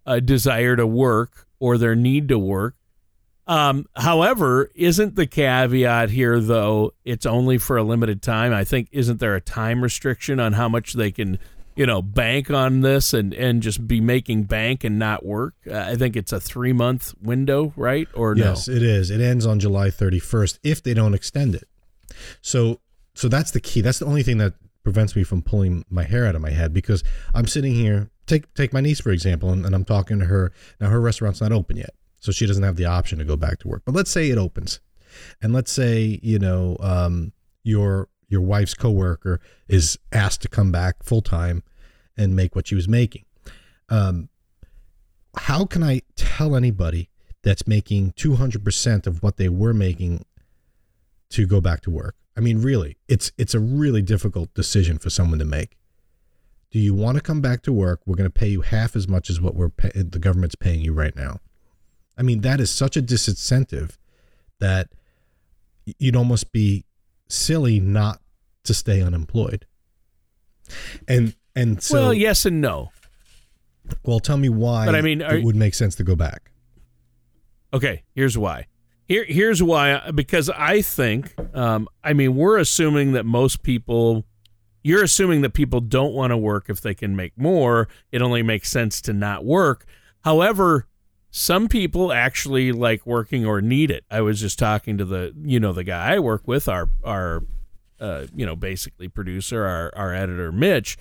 uh, 0.04 0.20
desire 0.20 0.76
to 0.76 0.86
work 0.86 1.46
or 1.58 1.78
their 1.78 1.96
need 1.96 2.28
to 2.28 2.38
work. 2.38 2.76
Um, 3.46 3.86
however, 3.96 4.70
isn't 4.74 5.16
the 5.16 5.26
caveat 5.26 6.10
here 6.10 6.38
though? 6.38 6.92
It's 7.02 7.24
only 7.24 7.56
for 7.56 7.78
a 7.78 7.82
limited 7.82 8.20
time. 8.20 8.52
I 8.52 8.64
think 8.64 8.88
isn't 8.92 9.18
there 9.18 9.34
a 9.34 9.40
time 9.40 9.82
restriction 9.82 10.38
on 10.38 10.52
how 10.52 10.68
much 10.68 10.92
they 10.92 11.10
can, 11.10 11.38
you 11.80 11.86
know, 11.86 12.02
bank 12.02 12.50
on 12.50 12.82
this 12.82 13.14
and 13.14 13.32
and 13.32 13.62
just 13.62 13.88
be 13.88 14.02
making 14.02 14.42
bank 14.42 14.84
and 14.84 14.98
not 14.98 15.24
work? 15.24 15.54
Uh, 15.66 15.78
I 15.78 15.96
think 15.96 16.14
it's 16.14 16.30
a 16.30 16.38
three 16.38 16.74
month 16.74 17.14
window, 17.22 17.72
right? 17.74 18.06
Or 18.12 18.34
no? 18.34 18.44
yes 18.44 18.68
it 18.68 18.82
is 18.82 19.10
it 19.10 19.20
ends 19.20 19.46
on 19.46 19.58
July 19.58 19.88
31st 19.88 20.58
if 20.62 20.82
they 20.82 20.94
don't 20.94 21.14
extend 21.14 21.54
it 21.54 21.68
so 22.42 22.80
so 23.14 23.28
that's 23.28 23.50
the 23.52 23.60
key 23.60 23.80
that's 23.80 23.98
the 23.98 24.06
only 24.06 24.22
thing 24.22 24.38
that 24.38 24.54
prevents 24.82 25.16
me 25.16 25.22
from 25.22 25.42
pulling 25.42 25.84
my 25.88 26.04
hair 26.04 26.26
out 26.26 26.34
of 26.34 26.42
my 26.42 26.50
head 26.50 26.72
because 26.72 27.02
I'm 27.34 27.46
sitting 27.46 27.72
here 27.72 28.10
take 28.26 28.52
take 28.54 28.72
my 28.72 28.80
niece 28.80 29.00
for 29.00 29.10
example 29.10 29.50
and, 29.50 29.64
and 29.64 29.74
I'm 29.74 29.84
talking 29.84 30.18
to 30.18 30.26
her 30.26 30.52
now 30.80 30.90
her 30.90 31.00
restaurant's 31.00 31.40
not 31.40 31.52
open 31.52 31.76
yet 31.76 31.94
so 32.18 32.32
she 32.32 32.46
doesn't 32.46 32.62
have 32.62 32.76
the 32.76 32.84
option 32.84 33.18
to 33.18 33.24
go 33.24 33.36
back 33.36 33.58
to 33.60 33.68
work 33.68 33.82
but 33.84 33.94
let's 33.94 34.10
say 34.10 34.30
it 34.30 34.38
opens 34.38 34.80
and 35.40 35.52
let's 35.52 35.72
say 35.72 36.20
you 36.22 36.38
know 36.38 36.76
um, 36.80 37.32
your 37.62 38.08
your 38.28 38.40
wife's 38.40 38.74
coworker 38.74 39.40
is 39.68 39.98
asked 40.12 40.42
to 40.42 40.48
come 40.48 40.70
back 40.70 41.02
full 41.02 41.22
time 41.22 41.62
and 42.20 42.36
make 42.36 42.54
what 42.54 42.68
she 42.68 42.74
was 42.74 42.86
making 42.86 43.24
um, 43.90 44.28
how 45.36 45.64
can 45.64 45.82
I 45.82 46.02
tell 46.16 46.56
anybody 46.56 47.10
that's 47.42 47.66
making 47.66 48.12
200% 48.12 49.06
of 49.06 49.22
what 49.22 49.36
they 49.36 49.48
were 49.48 49.74
making 49.74 50.24
to 51.30 51.46
go 51.46 51.60
back 51.60 51.80
to 51.82 51.90
work? 51.90 52.16
I 52.36 52.40
mean, 52.40 52.62
really, 52.62 52.96
it's 53.08 53.32
it's 53.36 53.54
a 53.54 53.60
really 53.60 54.02
difficult 54.02 54.54
decision 54.54 54.98
for 54.98 55.10
someone 55.10 55.38
to 55.40 55.44
make. 55.44 55.76
Do 56.70 56.78
you 56.78 56.94
want 56.94 57.16
to 57.16 57.22
come 57.22 57.40
back 57.40 57.62
to 57.62 57.72
work? 57.72 58.00
We're 58.06 58.16
going 58.16 58.30
to 58.30 58.38
pay 58.38 58.48
you 58.48 58.60
half 58.60 58.94
as 58.94 59.08
much 59.08 59.28
as 59.28 59.40
what 59.40 59.56
we're 59.56 59.68
pay- 59.68 59.90
the 59.94 60.20
government's 60.20 60.54
paying 60.54 60.80
you 60.80 60.92
right 60.92 61.14
now. 61.14 61.40
I 62.16 62.22
mean, 62.22 62.42
that 62.42 62.60
is 62.60 62.70
such 62.70 62.96
a 62.96 63.02
disincentive 63.02 63.96
that 64.60 64.90
you'd 65.98 66.14
almost 66.14 66.52
be 66.52 66.84
silly 67.28 67.80
not 67.80 68.20
to 68.64 68.74
stay 68.74 69.02
unemployed. 69.02 69.66
And 71.08 71.34
and 71.56 71.82
so 71.82 71.94
well, 71.94 72.14
yes 72.14 72.46
and 72.46 72.60
no. 72.60 72.90
well, 74.04 74.20
tell 74.20 74.36
me 74.36 74.48
why 74.48 74.86
But 74.86 74.94
I 74.94 75.00
mean, 75.02 75.22
are- 75.22 75.36
it 75.36 75.44
would 75.44 75.56
make 75.56 75.74
sense 75.74 75.94
to 75.96 76.04
go 76.04 76.14
back. 76.16 76.50
Okay, 77.72 78.02
here's 78.14 78.36
why. 78.36 78.66
Here, 79.06 79.24
here's 79.24 79.62
why. 79.62 80.10
Because 80.12 80.50
I 80.50 80.82
think, 80.82 81.34
um, 81.54 81.88
I 82.02 82.12
mean, 82.12 82.36
we're 82.36 82.58
assuming 82.58 83.12
that 83.12 83.24
most 83.26 83.62
people, 83.62 84.24
you're 84.82 85.02
assuming 85.04 85.40
that 85.42 85.50
people 85.50 85.80
don't 85.80 86.12
want 86.14 86.30
to 86.30 86.36
work 86.36 86.68
if 86.68 86.80
they 86.80 86.94
can 86.94 87.14
make 87.16 87.36
more. 87.36 87.88
It 88.12 88.22
only 88.22 88.42
makes 88.42 88.70
sense 88.70 89.00
to 89.02 89.12
not 89.12 89.44
work. 89.44 89.84
However, 90.22 90.86
some 91.30 91.68
people 91.68 92.12
actually 92.12 92.72
like 92.72 93.06
working 93.06 93.46
or 93.46 93.60
need 93.60 93.90
it. 93.90 94.04
I 94.10 94.20
was 94.20 94.40
just 94.40 94.58
talking 94.58 94.98
to 94.98 95.04
the, 95.04 95.32
you 95.42 95.60
know, 95.60 95.72
the 95.72 95.84
guy 95.84 96.14
I 96.14 96.18
work 96.18 96.46
with, 96.46 96.68
our, 96.68 96.90
our, 97.04 97.42
uh, 98.00 98.26
you 98.34 98.46
know, 98.46 98.56
basically 98.56 99.08
producer, 99.08 99.64
our, 99.64 99.92
our 99.96 100.14
editor, 100.14 100.50
Mitch, 100.50 100.96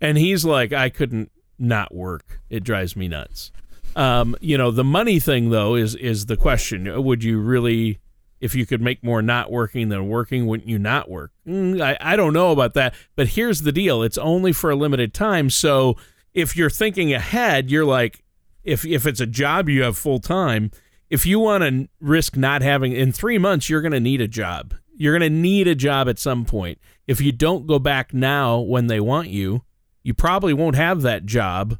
and 0.00 0.18
he's 0.18 0.44
like, 0.44 0.72
I 0.72 0.88
couldn't 0.88 1.30
not 1.58 1.94
work. 1.94 2.40
It 2.48 2.64
drives 2.64 2.96
me 2.96 3.08
nuts. 3.08 3.52
Um, 3.96 4.36
you 4.40 4.56
know, 4.56 4.70
the 4.70 4.84
money 4.84 5.20
thing 5.20 5.50
though 5.50 5.74
is 5.74 5.94
is 5.94 6.26
the 6.26 6.36
question. 6.36 7.02
Would 7.04 7.24
you 7.24 7.40
really, 7.40 7.98
if 8.40 8.54
you 8.54 8.64
could 8.64 8.80
make 8.80 9.02
more 9.02 9.20
not 9.20 9.50
working 9.50 9.88
than 9.88 10.08
working, 10.08 10.46
wouldn't 10.46 10.68
you 10.68 10.78
not 10.78 11.10
work? 11.10 11.32
Mm, 11.46 11.80
I 11.80 11.96
I 12.00 12.16
don't 12.16 12.32
know 12.32 12.52
about 12.52 12.74
that. 12.74 12.94
But 13.16 13.28
here's 13.28 13.62
the 13.62 13.72
deal: 13.72 14.02
it's 14.02 14.18
only 14.18 14.52
for 14.52 14.70
a 14.70 14.76
limited 14.76 15.12
time. 15.12 15.50
So 15.50 15.96
if 16.34 16.56
you're 16.56 16.70
thinking 16.70 17.12
ahead, 17.12 17.70
you're 17.70 17.84
like, 17.84 18.22
if 18.64 18.84
if 18.84 19.06
it's 19.06 19.20
a 19.20 19.26
job 19.26 19.68
you 19.68 19.82
have 19.82 19.98
full 19.98 20.20
time, 20.20 20.70
if 21.08 21.26
you 21.26 21.40
want 21.40 21.64
to 21.64 21.88
risk 22.00 22.36
not 22.36 22.62
having 22.62 22.92
in 22.92 23.12
three 23.12 23.38
months, 23.38 23.68
you're 23.68 23.82
going 23.82 23.92
to 23.92 24.00
need 24.00 24.20
a 24.20 24.28
job. 24.28 24.74
You're 24.94 25.18
going 25.18 25.32
to 25.32 25.36
need 25.36 25.66
a 25.66 25.74
job 25.74 26.08
at 26.08 26.18
some 26.18 26.44
point. 26.44 26.78
If 27.06 27.20
you 27.20 27.32
don't 27.32 27.66
go 27.66 27.78
back 27.78 28.14
now 28.14 28.60
when 28.60 28.86
they 28.86 29.00
want 29.00 29.28
you, 29.28 29.62
you 30.02 30.14
probably 30.14 30.52
won't 30.52 30.76
have 30.76 31.02
that 31.02 31.26
job 31.26 31.78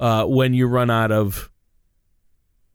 uh, 0.00 0.24
when 0.24 0.54
you 0.54 0.66
run 0.66 0.90
out 0.90 1.12
of 1.12 1.50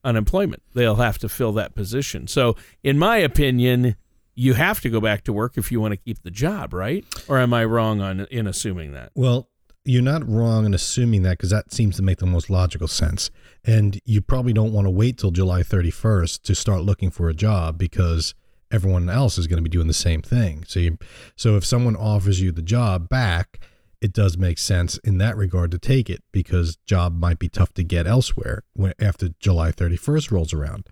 unemployment. 0.03 0.61
They'll 0.73 0.95
have 0.95 1.17
to 1.19 1.29
fill 1.29 1.53
that 1.53 1.75
position. 1.75 2.27
So, 2.27 2.55
in 2.83 2.99
my 2.99 3.17
opinion, 3.17 3.95
you 4.35 4.53
have 4.55 4.81
to 4.81 4.89
go 4.89 4.99
back 4.99 5.23
to 5.25 5.33
work 5.33 5.57
if 5.57 5.71
you 5.71 5.79
want 5.79 5.93
to 5.93 5.97
keep 5.97 6.23
the 6.23 6.31
job, 6.31 6.73
right? 6.73 7.05
Or 7.27 7.39
am 7.39 7.53
I 7.53 7.65
wrong 7.65 8.01
on 8.01 8.21
in 8.31 8.47
assuming 8.47 8.93
that? 8.93 9.11
Well, 9.15 9.49
you're 9.85 10.01
not 10.01 10.27
wrong 10.27 10.65
in 10.65 10.73
assuming 10.73 11.23
that 11.23 11.37
because 11.37 11.49
that 11.49 11.73
seems 11.73 11.97
to 11.97 12.01
make 12.01 12.19
the 12.19 12.25
most 12.25 12.49
logical 12.49 12.87
sense. 12.87 13.29
And 13.65 13.99
you 14.05 14.21
probably 14.21 14.53
don't 14.53 14.73
want 14.73 14.85
to 14.85 14.91
wait 14.91 15.17
till 15.17 15.31
July 15.31 15.61
31st 15.61 16.41
to 16.43 16.55
start 16.55 16.81
looking 16.81 17.11
for 17.11 17.29
a 17.29 17.33
job 17.33 17.77
because 17.77 18.33
everyone 18.71 19.09
else 19.09 19.37
is 19.37 19.45
going 19.45 19.57
to 19.57 19.63
be 19.63 19.69
doing 19.69 19.87
the 19.87 19.93
same 19.93 20.21
thing. 20.21 20.63
So, 20.67 20.79
you, 20.79 20.97
so 21.35 21.57
if 21.57 21.65
someone 21.65 21.95
offers 21.95 22.41
you 22.41 22.51
the 22.51 22.61
job 22.61 23.09
back, 23.09 23.59
it 24.03 24.13
does 24.13 24.37
make 24.37 24.57
sense 24.59 24.97
in 24.99 25.17
that 25.19 25.37
regard 25.37 25.71
to 25.71 25.79
take 25.79 26.09
it 26.09 26.21
because 26.31 26.75
job 26.85 27.17
might 27.17 27.39
be 27.39 27.47
tough 27.49 27.73
to 27.73 27.83
get 27.83 28.05
elsewhere 28.05 28.63
when, 28.73 28.93
after 28.99 29.29
July 29.39 29.71
31st 29.71 30.29
rolls 30.31 30.53
around. 30.53 30.87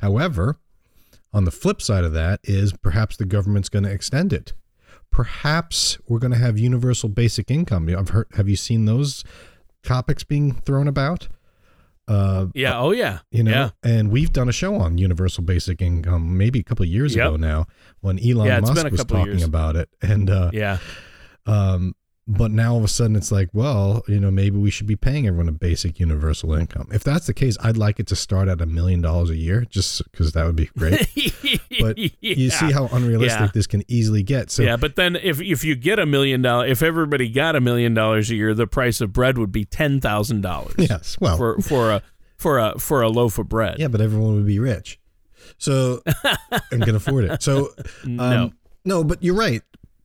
However, 0.00 0.58
on 1.32 1.44
the 1.44 1.50
flip 1.50 1.80
side 1.82 2.04
of 2.04 2.12
that 2.12 2.40
is 2.44 2.72
perhaps 2.74 3.16
the 3.16 3.24
government's 3.24 3.68
going 3.68 3.84
to 3.84 3.90
extend 3.90 4.32
it. 4.32 4.52
Perhaps 5.10 5.98
we're 6.08 6.18
going 6.18 6.32
to 6.32 6.38
have 6.38 6.58
universal 6.58 7.08
basic 7.08 7.50
income. 7.50 7.88
I've 7.88 8.10
heard. 8.10 8.26
Have 8.34 8.48
you 8.48 8.56
seen 8.56 8.84
those 8.84 9.24
topics 9.82 10.24
being 10.24 10.52
thrown 10.52 10.88
about? 10.88 11.28
Uh, 12.06 12.46
Yeah. 12.54 12.78
Oh, 12.78 12.90
yeah. 12.90 13.20
you 13.30 13.42
know, 13.42 13.50
Yeah. 13.50 13.70
and 13.82 14.10
we've 14.10 14.32
done 14.32 14.48
a 14.48 14.52
show 14.52 14.74
on 14.74 14.98
universal 14.98 15.42
basic 15.44 15.80
income 15.80 16.36
maybe 16.36 16.58
a 16.58 16.62
couple 16.62 16.82
of 16.82 16.90
years 16.90 17.14
Yep. 17.16 17.26
ago 17.26 17.36
now 17.36 17.66
when 18.00 18.18
Elon 18.18 18.46
Yeah, 18.46 18.60
Musk 18.60 18.90
was 18.90 19.04
talking 19.04 19.42
about 19.42 19.76
it, 19.76 19.88
and 20.02 20.28
uh, 20.28 20.50
Yeah. 20.52 20.78
um, 21.46 21.94
but 22.26 22.50
now 22.50 22.72
all 22.72 22.78
of 22.78 22.84
a 22.84 22.88
sudden 22.88 23.16
it's 23.16 23.30
like, 23.30 23.50
well, 23.52 24.02
you 24.08 24.18
know, 24.18 24.30
maybe 24.30 24.56
we 24.56 24.70
should 24.70 24.86
be 24.86 24.96
paying 24.96 25.26
everyone 25.26 25.48
a 25.48 25.52
basic 25.52 26.00
universal 26.00 26.54
income. 26.54 26.88
If 26.90 27.04
that's 27.04 27.26
the 27.26 27.34
case, 27.34 27.56
I'd 27.62 27.76
like 27.76 28.00
it 28.00 28.06
to 28.06 28.16
start 28.16 28.48
at 28.48 28.62
a 28.62 28.66
million 28.66 29.02
dollars 29.02 29.28
a 29.28 29.36
year, 29.36 29.66
just 29.68 30.02
because 30.10 30.32
that 30.32 30.46
would 30.46 30.56
be 30.56 30.70
great. 30.78 31.06
but 31.80 31.98
you 32.22 32.48
see 32.50 32.72
how 32.72 32.86
unrealistic 32.92 33.40
Yeah. 33.40 33.50
this 33.52 33.66
can 33.66 33.82
easily 33.88 34.22
get. 34.22 34.50
So 34.50 34.62
yeah, 34.62 34.76
but 34.76 34.96
then 34.96 35.16
if 35.16 35.40
if 35.42 35.64
you 35.64 35.74
get 35.76 35.98
a 35.98 36.06
million 36.06 36.40
dollar, 36.40 36.66
if 36.66 36.82
everybody 36.82 37.28
got 37.28 37.56
a 37.56 37.60
million 37.60 37.92
dollars 37.92 38.30
a 38.30 38.36
year, 38.36 38.54
the 38.54 38.66
price 38.66 39.00
of 39.02 39.12
bread 39.12 39.36
would 39.36 39.52
be 39.52 39.64
ten 39.66 40.00
thousand 40.00 40.40
dollars. 40.40 40.74
yes, 40.78 41.18
well, 41.20 41.36
for 41.36 41.60
for 41.60 41.90
a 41.92 42.02
for 42.38 42.58
a 42.58 42.78
for 42.78 43.02
a 43.02 43.08
loaf 43.10 43.38
of 43.38 43.50
bread. 43.50 43.76
yeah, 43.78 43.88
but 43.88 44.00
everyone 44.00 44.34
would 44.34 44.46
be 44.46 44.58
rich, 44.58 44.98
so 45.58 46.02
and 46.72 46.82
can 46.82 46.94
afford 46.94 47.24
it. 47.24 47.42
So 47.42 47.68
um, 48.04 48.16
No. 48.16 48.52
no, 48.86 49.04
but 49.04 49.22
you're 49.22 49.34
right. 49.36 49.60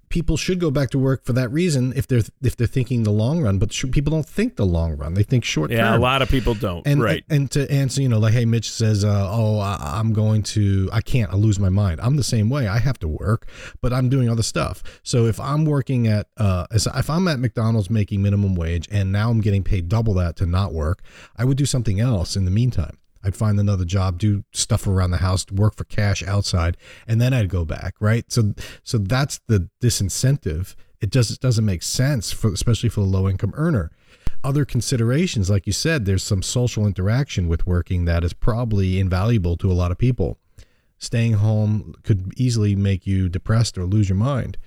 People 0.09 0.37
should 0.37 0.59
go 0.59 0.71
back 0.71 0.89
to 0.91 0.99
work 0.99 1.23
for 1.23 1.33
that 1.33 1.49
reason 1.49 1.93
if 1.95 2.07
they're 2.07 2.23
if 2.41 2.57
they're 2.57 2.67
thinking 2.67 3.03
the 3.03 3.11
long 3.11 3.41
run. 3.41 3.59
But 3.59 3.71
people 3.91 4.11
don't 4.11 4.25
think 4.25 4.55
the 4.55 4.65
long 4.65 4.97
run; 4.97 5.13
they 5.13 5.23
think 5.23 5.43
short 5.43 5.69
term. 5.69 5.77
Yeah, 5.77 5.95
a 5.95 5.99
lot 5.99 6.21
of 6.21 6.29
people 6.29 6.53
don't. 6.55 6.85
and 6.87 7.01
right. 7.01 7.23
and 7.29 7.49
to 7.51 7.69
answer, 7.71 8.01
you 8.01 8.09
know, 8.09 8.19
like 8.19 8.33
hey, 8.33 8.45
Mitch 8.45 8.71
says, 8.71 9.05
uh, 9.05 9.29
oh, 9.31 9.59
I, 9.59 9.77
I'm 9.99 10.13
going 10.13 10.43
to, 10.43 10.89
I 10.91 11.01
can't, 11.01 11.31
I 11.31 11.35
lose 11.35 11.59
my 11.59 11.69
mind. 11.69 11.99
I'm 12.01 12.15
the 12.15 12.23
same 12.23 12.49
way. 12.49 12.67
I 12.67 12.79
have 12.79 12.97
to 12.99 13.07
work, 13.07 13.47
but 13.81 13.93
I'm 13.93 14.09
doing 14.09 14.29
other 14.29 14.43
stuff. 14.43 14.83
So 15.03 15.25
if 15.25 15.39
I'm 15.39 15.65
working 15.65 16.07
at, 16.07 16.27
uh, 16.37 16.67
if 16.71 17.09
I'm 17.09 17.27
at 17.27 17.39
McDonald's 17.39 17.89
making 17.89 18.21
minimum 18.21 18.55
wage 18.55 18.87
and 18.91 19.11
now 19.11 19.29
I'm 19.29 19.41
getting 19.41 19.63
paid 19.63 19.89
double 19.89 20.13
that 20.15 20.35
to 20.37 20.45
not 20.45 20.73
work, 20.73 21.03
I 21.37 21.45
would 21.45 21.57
do 21.57 21.65
something 21.65 21.99
else 21.99 22.35
in 22.35 22.45
the 22.45 22.51
meantime. 22.51 22.97
I'd 23.23 23.35
find 23.35 23.59
another 23.59 23.85
job, 23.85 24.17
do 24.17 24.43
stuff 24.53 24.87
around 24.87 25.11
the 25.11 25.17
house, 25.17 25.45
work 25.51 25.75
for 25.75 25.83
cash 25.83 26.23
outside, 26.23 26.77
and 27.07 27.19
then 27.19 27.33
I'd 27.33 27.49
go 27.49 27.65
back, 27.65 27.95
right? 27.99 28.31
So, 28.31 28.53
so 28.83 28.97
that's 28.97 29.39
the 29.47 29.69
disincentive. 29.81 30.75
It 31.01 31.11
just 31.11 31.31
it 31.31 31.39
doesn't 31.39 31.65
make 31.65 31.83
sense 31.83 32.31
for, 32.31 32.51
especially 32.51 32.89
for 32.89 33.01
the 33.01 33.07
low 33.07 33.27
income 33.27 33.53
earner 33.55 33.91
other 34.43 34.65
considerations, 34.65 35.49
like 35.49 35.67
you 35.67 35.73
said, 35.73 36.05
there's 36.05 36.23
some 36.23 36.41
social 36.41 36.85
interaction 36.85 37.47
with 37.47 37.67
working 37.67 38.05
that 38.05 38.23
is 38.23 38.33
probably 38.33 38.99
invaluable 38.99 39.57
to 39.57 39.71
a 39.71 39.73
lot 39.73 39.91
of 39.91 39.97
people. 39.97 40.37
Staying 40.97 41.33
home 41.33 41.93
could 42.03 42.33
easily 42.37 42.75
make 42.75 43.05
you 43.05 43.29
depressed 43.29 43.77
or 43.77 43.85
lose 43.85 44.09
your 44.09 44.17
mind. 44.17 44.57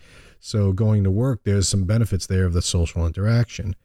So 0.40 0.72
going 0.72 1.04
to 1.04 1.10
work, 1.10 1.44
there's 1.44 1.68
some 1.68 1.84
benefits 1.84 2.26
there 2.26 2.44
of 2.44 2.52
the 2.52 2.62
social 2.62 3.06
interaction. 3.06 3.76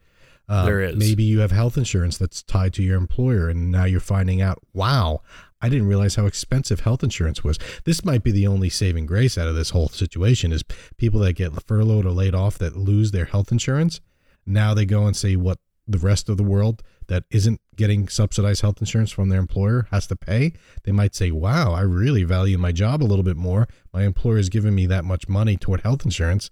Uh, 0.48 0.64
There 0.64 0.80
is. 0.80 0.96
Maybe 0.96 1.24
you 1.24 1.40
have 1.40 1.50
health 1.50 1.76
insurance 1.76 2.16
that's 2.16 2.42
tied 2.42 2.72
to 2.74 2.82
your 2.82 2.96
employer, 2.96 3.48
and 3.48 3.70
now 3.70 3.84
you're 3.84 4.00
finding 4.00 4.40
out, 4.40 4.58
wow, 4.72 5.20
I 5.60 5.68
didn't 5.68 5.88
realize 5.88 6.14
how 6.14 6.26
expensive 6.26 6.80
health 6.80 7.02
insurance 7.02 7.42
was. 7.44 7.58
This 7.84 8.04
might 8.04 8.22
be 8.22 8.30
the 8.30 8.46
only 8.46 8.70
saving 8.70 9.06
grace 9.06 9.36
out 9.36 9.48
of 9.48 9.54
this 9.56 9.70
whole 9.70 9.88
situation 9.88 10.52
is 10.52 10.62
people 10.96 11.20
that 11.20 11.34
get 11.34 11.52
furloughed 11.66 12.06
or 12.06 12.12
laid 12.12 12.34
off 12.34 12.58
that 12.58 12.76
lose 12.76 13.10
their 13.10 13.26
health 13.26 13.50
insurance. 13.52 14.00
Now 14.46 14.72
they 14.72 14.86
go 14.86 15.06
and 15.06 15.16
say 15.16 15.36
what 15.36 15.58
the 15.86 15.98
rest 15.98 16.28
of 16.28 16.36
the 16.36 16.42
world 16.42 16.82
that 17.08 17.24
isn't 17.30 17.60
getting 17.76 18.08
subsidized 18.08 18.60
health 18.60 18.80
insurance 18.80 19.10
from 19.10 19.30
their 19.30 19.40
employer 19.40 19.88
has 19.90 20.06
to 20.06 20.16
pay. 20.16 20.52
They 20.84 20.92
might 20.92 21.14
say, 21.14 21.30
wow, 21.30 21.72
I 21.72 21.80
really 21.80 22.24
value 22.24 22.58
my 22.58 22.72
job 22.72 23.02
a 23.02 23.06
little 23.06 23.22
bit 23.22 23.36
more. 23.36 23.66
My 23.92 24.04
employer 24.04 24.38
is 24.38 24.50
giving 24.50 24.74
me 24.74 24.86
that 24.86 25.04
much 25.04 25.28
money 25.28 25.56
toward 25.56 25.80
health 25.80 26.04
insurance. 26.04 26.50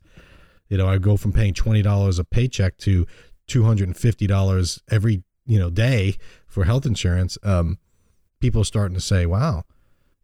You 0.68 0.78
know, 0.78 0.88
I 0.88 0.98
go 0.98 1.16
from 1.16 1.32
paying 1.32 1.54
$20 1.54 2.18
a 2.18 2.24
paycheck 2.24 2.78
to 2.78 3.06
$250 3.48 4.80
every, 4.90 5.22
you 5.46 5.58
know, 5.58 5.70
day 5.70 6.16
for 6.46 6.64
health 6.64 6.86
insurance. 6.86 7.38
Um, 7.42 7.78
people 8.40 8.60
are 8.62 8.64
starting 8.64 8.94
to 8.94 9.00
say, 9.00 9.26
wow, 9.26 9.64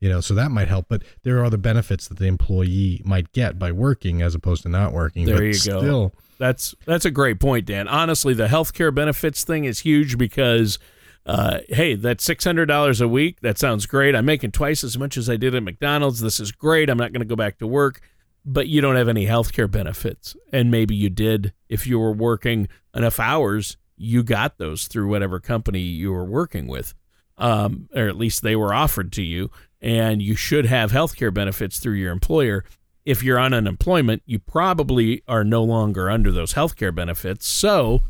you 0.03 0.09
know, 0.09 0.21
so 0.21 0.35
that 0.35 0.51
might 0.51 0.67
help. 0.69 0.87
But 0.89 1.05
there 1.23 1.39
are 1.39 1.45
other 1.45 1.57
benefits 1.57 2.09
that 2.09 2.19
the 2.19 2.27
employee 2.27 3.01
might 3.05 3.33
get 3.33 3.59
by 3.59 3.71
working 3.71 4.21
as 4.21 4.35
opposed 4.35 4.65
to 4.65 4.69
not 4.69 4.93
working. 4.93 5.27
There 5.27 5.37
but 5.37 5.43
you 5.45 5.53
go. 5.53 5.59
still, 5.59 6.13
That's 6.39 6.75
that's 6.85 7.05
a 7.05 7.11
great 7.11 7.39
point, 7.39 7.67
Dan. 7.67 7.87
Honestly, 7.87 8.35
the 8.35 8.49
healthcare 8.49 8.93
benefits 8.93 9.45
thing 9.45 9.65
is 9.65 9.81
huge 9.81 10.19
because, 10.19 10.81
uh, 11.25 11.61
hey, 11.69 11.95
that 11.95 12.21
six 12.21 12.43
hundred 12.43 12.67
dollars 12.67 13.01
a 13.01 13.07
week 13.07 13.41
that 13.43 13.59
sounds 13.59 13.87
great. 13.87 14.17
I'm 14.17 14.25
making 14.25 14.51
twice 14.51 14.83
as 14.83 14.99
much 14.99 15.17
as 15.17 15.31
I 15.31 15.37
did 15.37 15.55
at 15.55 15.63
McDonald's. 15.63 16.21
This 16.21 16.41
is 16.41 16.51
great. 16.51 16.91
I'm 16.91 16.99
not 16.99 17.13
going 17.13 17.21
to 17.23 17.27
go 17.27 17.37
back 17.37 17.59
to 17.59 17.67
work, 17.69 18.01
but 18.45 18.69
you 18.69 18.81
don't 18.81 18.97
have 18.97 19.09
any 19.09 19.27
healthcare 19.27 19.71
benefits, 19.71 20.37
and 20.53 20.71
maybe 20.71 20.95
you 20.95 21.11
did 21.11 21.53
if 21.69 21.87
you 21.87 21.99
were 21.99 22.13
working 22.13 22.69
enough 22.95 23.21
hours. 23.21 23.77
You 23.97 24.23
got 24.23 24.59
those 24.59 24.89
through 24.89 25.09
whatever 25.09 25.39
company 25.39 25.81
you 25.81 26.11
were 26.13 26.25
working 26.25 26.67
with, 26.67 26.95
um, 27.39 27.89
or 27.95 28.09
at 28.09 28.17
least 28.17 28.43
they 28.43 28.57
were 28.57 28.75
offered 28.75 29.13
to 29.13 29.23
you, 29.23 29.51
and 29.81 30.21
you 30.21 30.35
should 30.35 30.67
have 30.67 30.91
healthcare 30.91 31.33
benefits 31.33 31.79
through 31.79 31.95
your 31.95 32.11
employer 32.11 32.65
if 33.05 33.23
you're 33.23 33.39
on 33.39 33.53
unemployment, 33.53 34.23
you 34.27 34.39
probably 34.39 35.23
are 35.27 35.45
no 35.45 35.63
longer 35.63 36.11
under 36.11 36.31
those 36.31 36.55
healthcare 36.55 36.95
benefits. 36.95 37.47
So 37.47 38.03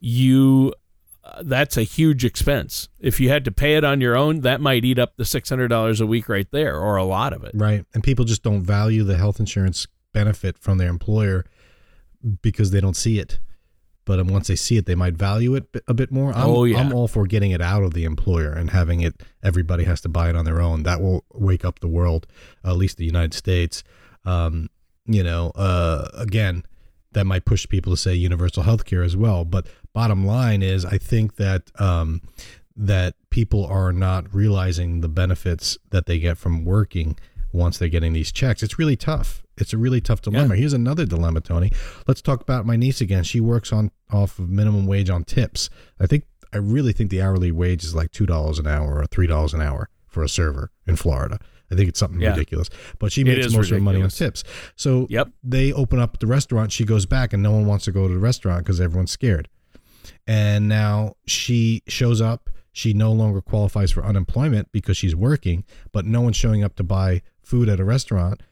you 0.00 0.74
that's 1.42 1.76
a 1.76 1.82
huge 1.82 2.24
expense. 2.24 2.88
If 2.98 3.20
you 3.20 3.28
had 3.28 3.44
to 3.44 3.50
pay 3.52 3.76
it 3.76 3.84
on 3.84 4.00
your 4.00 4.16
own, 4.16 4.40
that 4.40 4.60
might 4.60 4.84
eat 4.84 4.98
up 4.98 5.16
the 5.16 5.24
$600 5.24 6.00
a 6.00 6.06
week 6.06 6.28
right 6.28 6.48
there 6.50 6.78
or 6.78 6.96
a 6.96 7.04
lot 7.04 7.32
of 7.32 7.44
it. 7.44 7.52
Right. 7.54 7.84
And 7.94 8.02
people 8.02 8.24
just 8.24 8.42
don't 8.42 8.62
value 8.62 9.04
the 9.04 9.16
health 9.16 9.40
insurance 9.40 9.86
benefit 10.12 10.58
from 10.58 10.78
their 10.78 10.88
employer 10.88 11.44
because 12.42 12.70
they 12.70 12.80
don't 12.80 12.96
see 12.96 13.18
it. 13.18 13.40
But 14.04 14.18
um, 14.18 14.28
once 14.28 14.48
they 14.48 14.56
see 14.56 14.76
it, 14.76 14.86
they 14.86 14.94
might 14.94 15.14
value 15.14 15.54
it 15.54 15.64
a 15.86 15.94
bit 15.94 16.10
more. 16.10 16.32
I'm, 16.32 16.48
Oh, 16.48 16.64
yeah. 16.64 16.78
I'm 16.78 16.92
all 16.92 17.06
for 17.06 17.26
getting 17.26 17.50
it 17.52 17.60
out 17.60 17.82
of 17.82 17.94
the 17.94 18.04
employer 18.04 18.50
and 18.52 18.70
having 18.70 19.02
it, 19.02 19.22
everybody 19.42 19.84
has 19.84 20.00
to 20.00 20.08
buy 20.08 20.30
it 20.30 20.36
on 20.36 20.44
their 20.44 20.60
own. 20.60 20.82
That 20.82 21.00
will 21.00 21.24
wake 21.32 21.64
up 21.64 21.80
the 21.80 21.88
world, 21.88 22.26
at 22.64 22.76
least 22.76 22.96
the 22.96 23.04
United 23.04 23.34
States. 23.34 23.84
Um, 24.24 24.68
you 25.06 25.22
know, 25.22 25.52
uh, 25.54 26.08
again, 26.14 26.64
that 27.12 27.24
might 27.24 27.44
push 27.44 27.68
people 27.68 27.92
to 27.92 27.96
say 27.96 28.14
universal 28.14 28.62
health 28.62 28.84
care 28.84 29.02
as 29.02 29.16
well. 29.16 29.44
But 29.44 29.66
bottom 29.92 30.26
line 30.26 30.62
is, 30.62 30.84
I 30.84 30.98
think 30.98 31.36
that 31.36 31.70
um, 31.80 32.22
that 32.76 33.14
people 33.30 33.64
are 33.66 33.92
not 33.92 34.32
realizing 34.32 35.00
the 35.00 35.08
benefits 35.08 35.76
that 35.90 36.06
they 36.06 36.18
get 36.18 36.38
from 36.38 36.64
working 36.64 37.18
once 37.52 37.78
they're 37.78 37.88
getting 37.88 38.12
these 38.12 38.32
checks. 38.32 38.62
It's 38.62 38.78
really 38.78 38.96
tough. 38.96 39.42
It's 39.56 39.72
a 39.72 39.78
really 39.78 40.00
tough 40.00 40.22
dilemma. 40.22 40.56
Here's 40.56 40.72
another 40.72 41.04
dilemma, 41.04 41.40
Tony. 41.40 41.70
Let's 42.06 42.22
talk 42.22 42.40
about 42.40 42.64
my 42.64 42.76
niece 42.76 43.00
again. 43.00 43.24
She 43.24 43.40
works 43.40 43.72
on 43.72 43.90
off 44.10 44.38
of 44.38 44.48
minimum 44.48 44.86
wage 44.86 45.10
on 45.10 45.24
tips. 45.24 45.68
I 45.98 46.06
think 46.06 46.24
I 46.52 46.58
really 46.58 46.92
think 46.92 47.10
the 47.10 47.20
hourly 47.20 47.52
wage 47.52 47.84
is 47.84 47.94
like 47.94 48.10
two 48.12 48.26
dollars 48.26 48.58
an 48.58 48.66
hour 48.66 48.98
or 49.00 49.06
three 49.06 49.26
dollars 49.26 49.52
an 49.52 49.60
hour 49.60 49.88
for 50.06 50.22
a 50.22 50.28
server 50.28 50.70
in 50.86 50.96
Florida. 50.96 51.38
I 51.70 51.74
think 51.76 51.88
it's 51.88 51.98
something 52.00 52.20
Yeah. 52.20 52.30
ridiculous. 52.30 52.68
But 52.98 53.12
she 53.12 53.22
makes 53.24 53.52
most 53.52 53.70
of 53.70 53.76
her 53.78 53.80
money 53.82 54.02
on 54.02 54.08
tips. 54.10 54.42
So 54.76 55.06
Yep. 55.10 55.28
they 55.44 55.72
open 55.72 55.98
up 55.98 56.18
the 56.18 56.26
restaurant. 56.26 56.72
She 56.72 56.84
goes 56.84 57.06
back, 57.06 57.32
and 57.32 57.42
no 57.42 57.52
one 57.52 57.66
wants 57.66 57.84
to 57.86 57.92
go 57.92 58.08
to 58.08 58.12
the 58.14 58.20
restaurant 58.20 58.64
because 58.64 58.80
everyone's 58.80 59.10
scared. 59.12 59.48
And 60.26 60.68
now 60.68 61.14
she 61.26 61.82
shows 61.86 62.20
up. 62.20 62.50
She 62.72 62.92
no 62.92 63.12
longer 63.12 63.40
qualifies 63.40 63.90
for 63.90 64.04
unemployment 64.04 64.70
because 64.72 64.96
she's 64.96 65.14
working, 65.16 65.64
but 65.92 66.06
no 66.06 66.20
one's 66.20 66.36
showing 66.36 66.62
up 66.62 66.76
to 66.76 66.84
buy 66.84 67.22
food 67.42 67.68
at 67.68 67.80
a 67.80 67.84
restaurant 67.84 68.42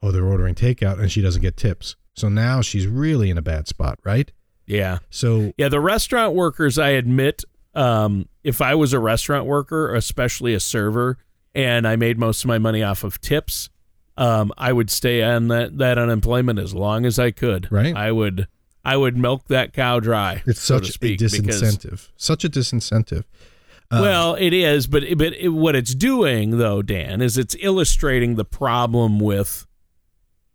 or 0.00 0.10
they're 0.10 0.24
ordering 0.24 0.54
takeout 0.56 0.98
and 0.98 1.12
she 1.12 1.22
doesn't 1.22 1.42
get 1.42 1.56
tips. 1.56 1.94
So 2.14 2.28
now 2.28 2.60
she's 2.60 2.88
really 2.88 3.30
in 3.30 3.38
a 3.38 3.42
bad 3.42 3.68
spot, 3.68 4.00
right? 4.04 4.32
Yeah. 4.66 4.98
So 5.10 5.52
Yeah, 5.56 5.68
the 5.68 5.78
restaurant 5.80 6.34
workers, 6.34 6.76
I 6.76 6.90
admit, 6.90 7.44
um, 7.74 8.28
if 8.42 8.60
I 8.60 8.74
was 8.74 8.92
a 8.92 8.98
restaurant 8.98 9.46
worker, 9.46 9.94
especially 9.94 10.54
a 10.54 10.60
server, 10.60 11.18
and 11.54 11.86
I 11.86 11.96
made 11.96 12.18
most 12.18 12.44
of 12.44 12.48
my 12.48 12.58
money 12.58 12.82
off 12.82 13.04
of 13.04 13.20
tips, 13.20 13.68
um, 14.16 14.52
I 14.58 14.72
would 14.72 14.90
stay 14.90 15.22
on 15.22 15.48
that, 15.48 15.78
that 15.78 15.98
unemployment 15.98 16.58
as 16.58 16.74
long 16.74 17.06
as 17.06 17.18
I 17.18 17.30
could. 17.30 17.70
Right. 17.70 17.94
I 17.96 18.12
would 18.12 18.48
I 18.84 18.96
would 18.96 19.16
milk 19.16 19.46
that 19.48 19.72
cow 19.72 20.00
dry. 20.00 20.42
it's 20.46 20.60
so 20.60 20.78
such 20.78 20.86
to 20.88 20.92
speak, 20.92 21.20
a 21.20 21.24
because- 21.24 21.62
disincentive. 21.62 22.08
Such 22.16 22.44
a 22.44 22.48
disincentive. 22.50 23.24
Uh, 23.90 23.98
well, 24.00 24.34
it 24.36 24.52
is, 24.54 24.86
but 24.86 25.02
but 25.18 25.34
it, 25.34 25.50
what 25.50 25.76
it's 25.76 25.94
doing 25.94 26.56
though, 26.58 26.80
Dan, 26.82 27.20
is 27.20 27.36
it's 27.36 27.54
illustrating 27.60 28.36
the 28.36 28.44
problem 28.44 29.20
with 29.20 29.66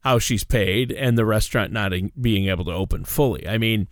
how 0.02 0.18
she's 0.20 0.44
paid 0.44 0.92
and 0.92 1.18
the 1.18 1.26
restaurant 1.26 1.72
not 1.72 1.94
in- 1.94 2.12
being 2.20 2.48
able 2.48 2.66
to 2.66 2.72
open 2.72 3.04
fully. 3.06 3.48
I 3.48 3.58
mean, 3.60 3.88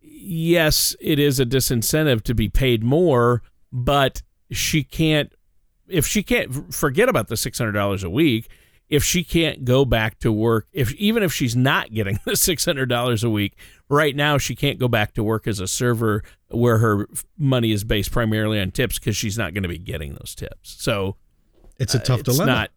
yes, 0.00 0.96
it 1.00 1.18
is 1.18 1.38
a 1.38 1.46
disincentive 1.46 2.22
to 2.22 2.34
be 2.34 2.48
paid 2.48 2.82
more, 2.82 3.42
but 3.72 4.22
she 4.50 4.82
can't. 4.82 5.32
If 5.88 6.06
she 6.06 6.22
can't 6.22 6.74
forget 6.74 7.08
about 7.08 7.28
the 7.28 7.36
six 7.36 7.58
hundred 7.58 7.72
dollars 7.72 8.04
a 8.04 8.10
week, 8.10 8.48
if 8.88 9.04
she 9.04 9.22
can't 9.22 9.64
go 9.64 9.84
back 9.84 10.18
to 10.20 10.32
work, 10.32 10.66
if 10.72 10.94
even 10.94 11.22
if 11.22 11.32
she's 11.32 11.54
not 11.54 11.92
getting 11.92 12.18
the 12.24 12.36
six 12.36 12.64
hundred 12.64 12.88
dollars 12.88 13.22
a 13.24 13.30
week, 13.30 13.56
right 13.88 14.14
now 14.16 14.38
she 14.38 14.54
can't 14.54 14.78
go 14.78 14.88
back 14.88 15.14
to 15.14 15.22
work 15.22 15.46
as 15.46 15.60
a 15.60 15.68
server 15.68 16.22
where 16.48 16.78
her 16.78 17.08
money 17.36 17.72
is 17.72 17.84
based 17.84 18.12
primarily 18.12 18.60
on 18.60 18.70
tips 18.70 18.98
because 18.98 19.16
she's 19.16 19.36
not 19.36 19.54
going 19.54 19.62
to 19.62 19.68
be 19.68 19.78
getting 19.78 20.14
those 20.14 20.34
tips. 20.34 20.76
So 20.78 21.16
it's 21.78 21.94
a 21.94 21.98
tough 21.98 22.18
uh, 22.18 22.20
it's 22.20 22.36
dilemma. 22.36 22.52
not. 22.52 22.70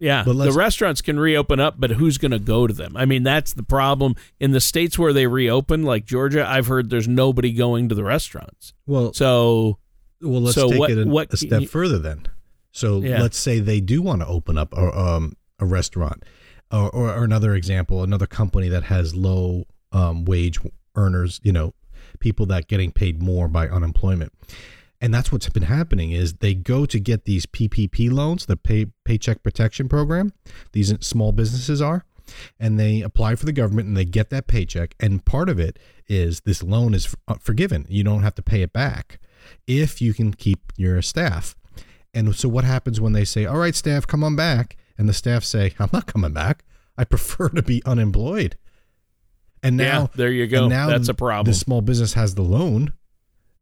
Yeah, 0.00 0.24
the 0.24 0.52
restaurants 0.52 1.00
can 1.00 1.18
reopen 1.18 1.60
up, 1.60 1.76
but 1.78 1.92
who's 1.92 2.18
going 2.18 2.32
to 2.32 2.40
go 2.40 2.66
to 2.66 2.74
them? 2.74 2.96
I 2.96 3.06
mean, 3.06 3.22
that's 3.22 3.54
the 3.54 3.62
problem 3.62 4.16
in 4.38 4.50
the 4.50 4.60
states 4.60 4.98
where 4.98 5.12
they 5.12 5.26
reopen, 5.26 5.84
like 5.84 6.04
Georgia. 6.04 6.44
I've 6.46 6.66
heard 6.66 6.90
there's 6.90 7.08
nobody 7.08 7.52
going 7.52 7.88
to 7.88 7.94
the 7.94 8.04
restaurants. 8.04 8.74
well, 8.86 9.14
So 9.14 9.78
Well, 10.24 10.42
let's 10.42 10.54
So 10.54 10.70
take 10.70 10.78
what- 10.78 10.90
it 10.90 10.98
a, 10.98 11.04
what 11.08 11.32
a 11.32 11.36
step 11.36 11.62
you- 11.62 11.68
further 11.68 11.98
then. 11.98 12.26
So 12.72 13.00
Yeah. 13.02 13.20
let's 13.22 13.38
say 13.38 13.60
they 13.60 13.80
do 13.80 14.02
want 14.02 14.20
to 14.22 14.26
open 14.26 14.58
up 14.58 14.72
a, 14.72 14.98
um, 14.98 15.36
a 15.60 15.64
restaurant, 15.66 16.24
or, 16.72 16.90
or, 16.90 17.14
or 17.14 17.24
another 17.24 17.54
example, 17.54 18.02
another 18.02 18.26
company 18.26 18.68
that 18.68 18.84
has 18.84 19.14
low 19.14 19.64
um, 19.92 20.24
wage 20.24 20.58
earners, 20.96 21.40
you 21.44 21.52
know, 21.52 21.72
people 22.18 22.46
that 22.46 22.66
getting 22.66 22.90
paid 22.90 23.22
more 23.22 23.46
by 23.46 23.68
unemployment. 23.68 24.32
And 25.00 25.12
that's 25.14 25.30
what's 25.30 25.48
been 25.50 25.64
happening 25.64 26.10
is 26.12 26.34
they 26.34 26.54
go 26.54 26.84
to 26.86 26.98
get 26.98 27.26
these 27.26 27.46
PPP 27.46 28.10
loans, 28.10 28.46
the 28.46 28.56
pay, 28.56 28.86
paycheck 29.04 29.42
protection 29.44 29.88
program. 29.88 30.32
These 30.72 30.94
small 31.00 31.30
businesses 31.30 31.80
are, 31.82 32.04
and 32.58 32.80
they 32.80 33.02
apply 33.02 33.36
for 33.36 33.44
the 33.46 33.52
government 33.52 33.86
and 33.86 33.96
they 33.96 34.04
get 34.06 34.30
that 34.30 34.46
paycheck. 34.48 34.94
And 34.98 35.24
part 35.24 35.48
of 35.48 35.60
it 35.60 35.78
is 36.08 36.40
this 36.40 36.62
loan 36.62 36.94
is 36.94 37.14
uh, 37.28 37.34
forgiven. 37.38 37.86
You 37.88 38.02
don't 38.02 38.22
have 38.22 38.34
to 38.36 38.42
pay 38.42 38.62
it 38.62 38.72
back 38.72 39.20
if 39.66 40.00
you 40.00 40.14
can 40.14 40.34
keep 40.34 40.72
your 40.76 41.00
staff. 41.02 41.56
And 42.12 42.34
so 42.34 42.48
what 42.48 42.64
happens 42.64 43.00
when 43.00 43.12
they 43.12 43.24
say, 43.24 43.44
"All 43.44 43.58
right, 43.58 43.74
staff, 43.74 44.06
come 44.06 44.22
on 44.22 44.36
back," 44.36 44.76
and 44.96 45.08
the 45.08 45.12
staff 45.12 45.44
say, 45.44 45.74
"I'm 45.78 45.90
not 45.92 46.06
coming 46.06 46.32
back. 46.32 46.64
I 46.96 47.04
prefer 47.14 47.48
to 47.50 47.62
be 47.62 47.82
unemployed." 47.84 48.56
And 49.62 49.76
now 49.76 50.02
yeah, 50.02 50.06
there 50.14 50.30
you 50.30 50.46
go. 50.46 50.68
Now 50.68 50.88
That's 50.88 51.08
a 51.08 51.14
problem. 51.14 51.50
The 51.50 51.58
small 51.58 51.80
business 51.80 52.12
has 52.12 52.34
the 52.34 52.42
loan 52.42 52.92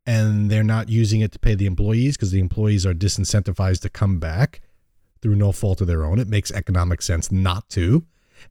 and 0.05 0.51
they're 0.51 0.65
not 0.65 0.89
using 0.89 1.21
it 1.21 1.33
to 1.33 1.39
pay 1.39 1.55
the 1.55 1.67
employees 1.67 2.17
because 2.17 2.33
the 2.33 2.41
employees 2.41 2.85
are 2.85 2.95
disincentivized 2.95 3.81
to 3.83 3.89
come 3.89 4.19
back 4.19 4.61
through 5.21 5.37
no 5.37 5.53
fault 5.53 5.81
of 5.81 5.87
their 5.87 6.05
own. 6.05 6.19
It 6.19 6.29
makes 6.29 6.51
economic 6.51 7.03
sense 7.03 7.31
not 7.31 7.69
to. 7.71 8.05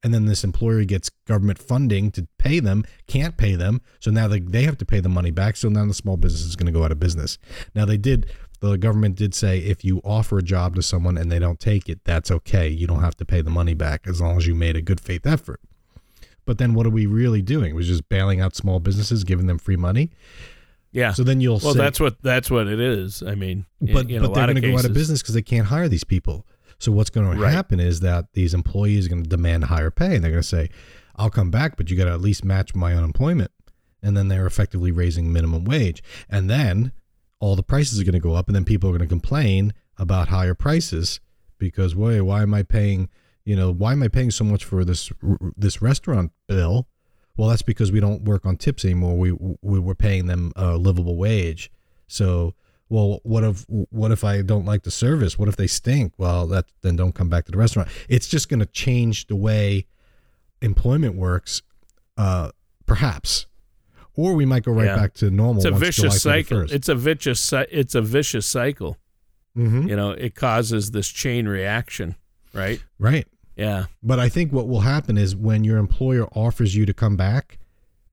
And 0.04 0.13
then 0.13 0.25
this 0.25 0.43
employer 0.43 0.84
gets 0.84 1.10
government 1.27 1.60
funding 1.60 2.12
to 2.12 2.27
pay 2.38 2.60
them, 2.60 2.84
can't 3.08 3.38
pay 3.38 3.56
them. 3.56 3.82
So 3.99 4.12
now 4.12 4.27
they, 4.27 4.39
they 4.39 4.63
have 4.63 4.77
to 4.80 4.86
pay 4.86 4.99
the 4.99 5.10
money 5.10 5.32
back. 5.32 5.58
So 5.58 5.69
now 5.69 5.86
the 5.86 5.93
small 5.93 6.17
business 6.17 6.45
is 6.45 6.56
going 6.56 6.67
to 6.67 6.71
go 6.71 6.84
out 6.84 6.91
of 6.91 6.99
business. 6.99 7.38
Now 7.75 7.86
they 7.86 7.97
did, 7.97 8.27
the 8.60 8.77
government 8.77 9.15
did 9.15 9.34
say 9.34 9.60
if 9.60 9.84
you 9.84 10.01
offer 10.04 10.38
a 10.38 10.43
job 10.43 10.75
to 10.75 10.82
someone 10.82 11.17
and 11.17 11.32
they 11.32 11.39
don't 11.39 11.60
take 11.60 11.89
it, 11.89 12.04
that's 12.04 12.32
okay. 12.32 12.67
You 12.67 12.88
don't 12.88 13.01
have 13.01 13.15
to 13.17 13.25
pay 13.25 13.41
the 13.41 13.49
money 13.49 13.73
back 13.73 14.08
as 14.08 14.21
long 14.21 14.38
as 14.38 14.47
you 14.47 14.56
made 14.56 14.75
a 14.75 14.82
good 14.82 14.99
faith 14.99 15.25
effort. 15.25 15.60
But 16.45 16.58
then 16.58 16.73
what 16.73 16.86
are 16.86 16.91
we 16.91 17.06
really 17.06 17.41
doing? 17.41 17.75
We're 17.75 17.82
just 17.82 18.10
bailing 18.10 18.41
out 18.41 18.56
small 18.56 18.80
businesses, 18.80 19.23
giving 19.23 19.47
them 19.47 19.60
free 19.60 19.75
money. 19.75 20.12
Yeah. 20.91 21.13
So 21.13 21.23
then 21.23 21.41
you'll 21.41 21.60
well, 21.63 21.73
say, 21.73 21.80
that's 21.80 21.99
what 21.99 22.21
that's 22.21 22.51
what 22.51 22.67
it 22.67 22.80
is. 22.80 23.23
I 23.23 23.36
mean, 23.36 23.65
but 23.80 24.10
in, 24.10 24.12
in 24.12 24.21
but 24.21 24.34
they're 24.34 24.45
going 24.47 24.62
to 24.62 24.71
go 24.71 24.77
out 24.77 24.86
of 24.86 24.93
business 24.93 25.21
because 25.21 25.36
they 25.36 25.41
can't 25.41 25.67
hire 25.67 25.88
these 25.88 26.04
people. 26.04 26.45
So 26.82 26.91
what's 26.91 27.10
going 27.10 27.30
to 27.32 27.41
Right. 27.41 27.52
happen 27.54 27.80
is 27.80 28.00
that 28.00 28.34
these 28.34 28.54
employees 28.54 29.06
are 29.06 29.10
going 29.10 29.24
to 29.24 29.30
demand 29.30 29.65
higher 29.65 29.91
pay, 29.91 30.15
and 30.15 30.24
they're 30.24 30.32
going 30.32 30.41
to 30.41 30.48
say, 30.48 30.70
"I'll 31.15 31.30
come 31.30 31.52
back, 31.52 31.78
but 31.78 31.89
you 31.91 31.98
got 31.98 32.06
to 32.06 32.12
at 32.12 32.22
least 32.22 32.44
match 32.44 32.74
my 32.74 32.94
unemployment." 32.96 33.52
And 34.04 34.17
then 34.17 34.30
they're 34.30 34.48
effectively 34.48 34.91
raising 34.91 35.32
minimum 35.32 35.63
wage, 35.63 36.02
and 36.28 36.50
then 36.50 36.91
all 37.39 37.56
the 37.56 37.63
prices 37.63 38.00
are 38.00 38.04
going 38.04 38.13
to 38.13 38.20
go 38.20 38.34
up, 38.34 38.48
and 38.48 38.56
then 38.56 38.65
people 38.65 38.89
are 38.89 38.94
going 38.94 39.02
to 39.02 39.08
complain 39.08 39.74
about 39.98 40.30
higher 40.30 40.56
prices 40.56 41.20
because, 41.60 41.96
wait, 41.96 42.22
why 42.22 42.41
am 42.41 42.54
I 42.54 42.63
paying? 42.63 43.10
You 43.46 43.56
know, 43.56 43.72
why 43.72 43.91
am 43.94 44.02
I 44.04 44.08
paying 44.08 44.32
so 44.32 44.44
much 44.44 44.63
for 44.65 44.84
this 44.84 45.12
this 45.56 45.82
restaurant 45.82 46.32
bill? 46.48 46.88
Well, 47.38 47.50
that's 47.50 47.62
because 47.62 47.91
we 47.91 48.00
don't 48.00 48.24
work 48.24 48.46
on 48.46 48.58
tips 48.58 48.84
anymore. 48.86 49.17
We 49.17 49.32
we 49.62 49.80
were 49.80 49.96
paying 49.96 50.26
them 50.26 50.52
a 50.56 50.78
livable 50.78 51.15
wage. 51.15 51.72
So, 52.08 52.56
well, 52.91 53.21
what 53.23 53.43
if 53.45 53.65
what 53.69 54.12
if 54.12 54.23
I 54.23 54.41
don't 54.41 54.65
like 54.65 54.84
the 54.84 54.91
service? 54.91 55.39
What 55.39 55.47
if 55.47 55.56
they 55.56 55.65
stink? 55.67 56.13
Well, 56.17 56.45
that 56.47 56.65
then 56.82 56.97
don't 56.97 57.15
come 57.15 57.30
back 57.30 57.45
to 57.45 57.51
the 57.51 57.58
restaurant. 57.58 57.88
It's 58.10 58.27
just 58.27 58.49
going 58.49 58.60
to 58.60 58.65
change 58.65 59.27
the 59.27 59.36
way 59.36 59.88
employment 60.62 61.15
works, 61.15 61.62
uh, 62.17 62.51
perhaps, 62.86 63.47
or 64.13 64.34
we 64.34 64.45
might 64.45 64.63
go 64.63 64.73
right 64.73 64.86
Yeah. 64.88 64.95
back 64.97 65.13
to 65.15 65.32
normal. 65.32 65.58
It's 65.58 65.65
a 65.65 65.71
once 65.71 65.80
vicious 65.84 66.21
July 66.21 66.41
cycle. 66.43 66.58
31st. 66.63 66.71
It's 66.73 66.89
a 66.89 66.95
vicious. 66.95 67.54
It's 67.71 67.95
a 67.95 68.01
vicious 68.01 68.45
cycle. 68.45 68.97
Mhm. 69.58 69.89
You 69.89 69.95
know, 69.95 70.12
it 70.12 70.36
causes 70.36 70.91
this 70.91 71.08
chain 71.08 71.47
reaction, 71.47 72.15
right? 72.54 72.82
right. 72.99 73.27
Yeah. 73.58 73.86
But 74.01 74.19
I 74.19 74.30
think 74.30 74.51
what 74.54 74.67
will 74.67 74.82
happen 74.82 75.17
is 75.17 75.36
when 75.36 75.63
your 75.63 75.77
employer 75.77 76.25
offers 76.34 76.75
you 76.75 76.86
to 76.86 76.93
come 76.93 77.15
back, 77.17 77.58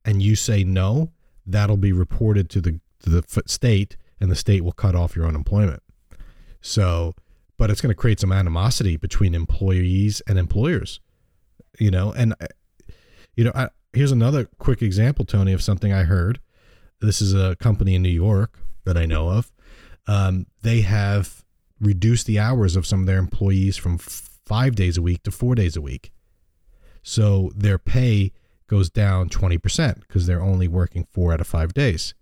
and 0.05 0.23
you 0.23 0.37
say 0.37 0.63
no, 0.65 1.11
that'll 1.47 1.77
be 1.77 1.93
reported 1.93 2.49
to 2.51 2.61
the 2.61 2.81
to 3.01 3.11
the 3.11 3.23
state, 3.47 3.97
and 4.21 4.31
the 4.31 4.37
state 4.37 4.63
will 4.63 4.73
cut 4.73 4.95
off 4.95 5.17
your 5.17 5.27
unemployment. 5.27 5.83
So, 6.61 7.15
but 7.57 7.71
it's 7.71 7.81
going 7.81 7.95
to 7.95 8.01
create 8.01 8.21
some 8.21 8.33
animosity 8.33 8.97
between 8.97 9.35
employees 9.35 10.23
and 10.27 10.39
employers, 10.39 11.01
you 11.79 11.91
know. 11.91 12.13
And 12.13 12.35
uh, 12.41 12.47
you 13.37 13.45
know, 13.45 13.53
I, 13.55 13.69
here's 13.93 14.13
another 14.13 14.49
quick 14.59 14.83
example, 14.83 15.25
Tony, 15.25 15.53
of 15.53 15.63
something 15.63 15.93
I 15.93 16.05
heard. 16.05 16.41
This 17.01 17.21
is 17.21 17.35
a 17.35 17.57
company 17.57 17.95
in 17.95 18.03
New 18.03 18.09
York 18.09 18.59
that 18.85 18.97
I 18.97 19.07
know 19.07 19.29
of. 19.29 19.53
Um, 20.07 20.47
they 20.63 20.81
have 20.81 21.45
reduced 21.81 22.27
the 22.27 22.39
hours 22.39 22.75
of 22.75 22.87
some 22.87 23.01
of 23.01 23.07
their 23.07 23.19
employees 23.19 23.77
from 23.77 23.99
five 23.99 24.75
days 24.75 24.97
a 24.97 25.03
week 25.03 25.23
to 25.23 25.31
four 25.31 25.55
days 25.55 25.77
a 25.77 25.81
week. 25.81 26.11
So 27.03 27.53
their 27.55 27.79
pay 27.79 28.33
goes 28.67 28.91
down 28.91 29.29
20% 29.29 30.01
because 30.01 30.27
they're 30.27 30.43
only 30.43 30.69
working 30.69 31.07
four 31.11 31.33
out 31.33 31.41
of 31.41 31.47
five 31.47 31.73
days. 31.75 32.15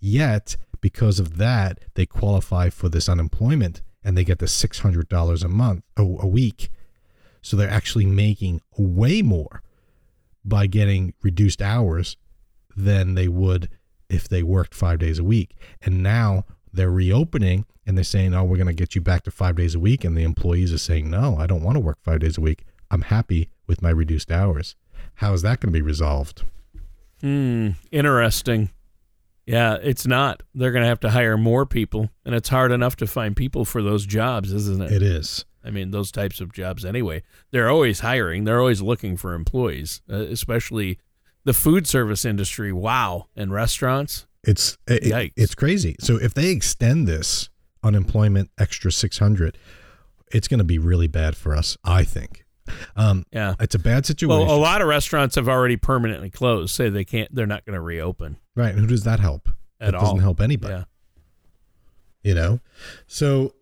Yet, 0.00 0.56
because 0.84 1.18
of 1.18 1.38
that, 1.38 1.78
they 1.94 2.04
qualify 2.04 2.68
for 2.68 2.90
this 2.90 3.08
unemployment 3.08 3.80
and 4.04 4.18
they 4.18 4.22
get 4.22 4.38
the 4.38 4.44
$600 4.44 5.42
a 5.42 5.48
month, 5.48 5.82
oh, 5.96 6.18
a 6.20 6.26
week. 6.26 6.68
So 7.40 7.56
they're 7.56 7.70
actually 7.70 8.04
making 8.04 8.60
way 8.76 9.22
more 9.22 9.62
by 10.44 10.66
getting 10.66 11.14
reduced 11.22 11.62
hours 11.62 12.18
than 12.76 13.14
they 13.14 13.28
would 13.28 13.70
if 14.10 14.28
they 14.28 14.42
worked 14.42 14.74
five 14.74 14.98
days 14.98 15.18
a 15.18 15.24
week. 15.24 15.56
And 15.80 16.02
now 16.02 16.44
they're 16.70 16.90
reopening 16.90 17.64
and 17.86 17.96
they're 17.96 18.04
saying, 18.04 18.34
oh, 18.34 18.44
we're 18.44 18.58
going 18.58 18.66
to 18.66 18.74
get 18.74 18.94
you 18.94 19.00
back 19.00 19.22
to 19.22 19.30
five 19.30 19.56
days 19.56 19.74
a 19.74 19.80
week. 19.80 20.04
And 20.04 20.14
the 20.14 20.22
employees 20.22 20.70
are 20.70 20.76
saying, 20.76 21.08
no, 21.08 21.38
I 21.38 21.46
don't 21.46 21.62
want 21.62 21.76
to 21.76 21.80
work 21.80 21.96
five 22.02 22.20
days 22.20 22.36
a 22.36 22.42
week. 22.42 22.66
I'm 22.90 23.00
happy 23.00 23.48
with 23.66 23.80
my 23.80 23.88
reduced 23.88 24.30
hours. 24.30 24.76
How 25.14 25.32
is 25.32 25.40
that 25.40 25.60
going 25.60 25.72
to 25.72 25.78
be 25.78 25.80
resolved? 25.80 26.44
Hmm. 27.22 27.70
Interesting. 27.90 28.68
Yeah, 29.46 29.76
it's 29.82 30.06
not. 30.06 30.42
They're 30.54 30.72
going 30.72 30.82
to 30.82 30.88
have 30.88 31.00
to 31.00 31.10
hire 31.10 31.36
more 31.36 31.66
people, 31.66 32.10
and 32.24 32.34
it's 32.34 32.48
hard 32.48 32.72
enough 32.72 32.96
to 32.96 33.06
find 33.06 33.36
people 33.36 33.64
for 33.64 33.82
those 33.82 34.06
jobs, 34.06 34.52
isn't 34.52 34.82
it? 34.82 34.92
It 34.92 35.02
is. 35.02 35.44
I 35.62 35.70
mean, 35.70 35.90
those 35.90 36.10
types 36.12 36.40
of 36.40 36.52
jobs 36.52 36.84
anyway. 36.84 37.22
They're 37.50 37.68
always 37.70 38.00
hiring. 38.00 38.44
They're 38.44 38.60
always 38.60 38.82
looking 38.82 39.16
for 39.16 39.34
employees, 39.34 40.02
uh, 40.10 40.16
especially 40.16 40.98
the 41.44 41.52
food 41.54 41.86
service 41.86 42.24
industry. 42.24 42.72
Wow, 42.72 43.28
and 43.36 43.52
restaurants. 43.52 44.26
It's 44.42 44.76
it- 44.86 45.04
Yikes. 45.04 45.32
it's 45.36 45.54
crazy. 45.54 45.96
So 46.00 46.16
if 46.16 46.34
they 46.34 46.50
extend 46.50 47.06
this 47.08 47.48
unemployment 47.82 48.50
extra 48.58 48.92
600, 48.92 49.56
it's 50.32 50.48
going 50.48 50.58
to 50.58 50.64
be 50.64 50.78
really 50.78 51.06
bad 51.08 51.36
for 51.36 51.54
us, 51.54 51.76
I 51.84 52.04
think. 52.04 52.43
Um, 52.96 53.24
Yeah. 53.32 53.54
it's 53.60 53.74
a 53.74 53.78
bad 53.78 54.06
situation. 54.06 54.46
Well, 54.46 54.54
a 54.54 54.58
lot 54.58 54.80
of 54.82 54.88
restaurants 54.88 55.34
have 55.36 55.48
already 55.48 55.76
permanently 55.76 56.30
closed. 56.30 56.74
Say 56.74 56.88
they 56.88 57.04
can't. 57.04 57.34
They're 57.34 57.46
not 57.46 57.64
going 57.64 57.74
to 57.74 57.80
reopen 57.80 58.36
right. 58.56 58.70
And 58.70 58.80
who 58.80 58.86
does 58.86 59.04
that 59.04 59.20
help? 59.20 59.48
at 59.80 59.88
it 59.88 59.94
all. 59.96 60.02
doesn't 60.02 60.20
help 60.20 60.40
anybody, 60.40 60.74
Yeah. 60.74 60.84
you 62.22 62.34
know? 62.34 62.60
So 63.06 63.52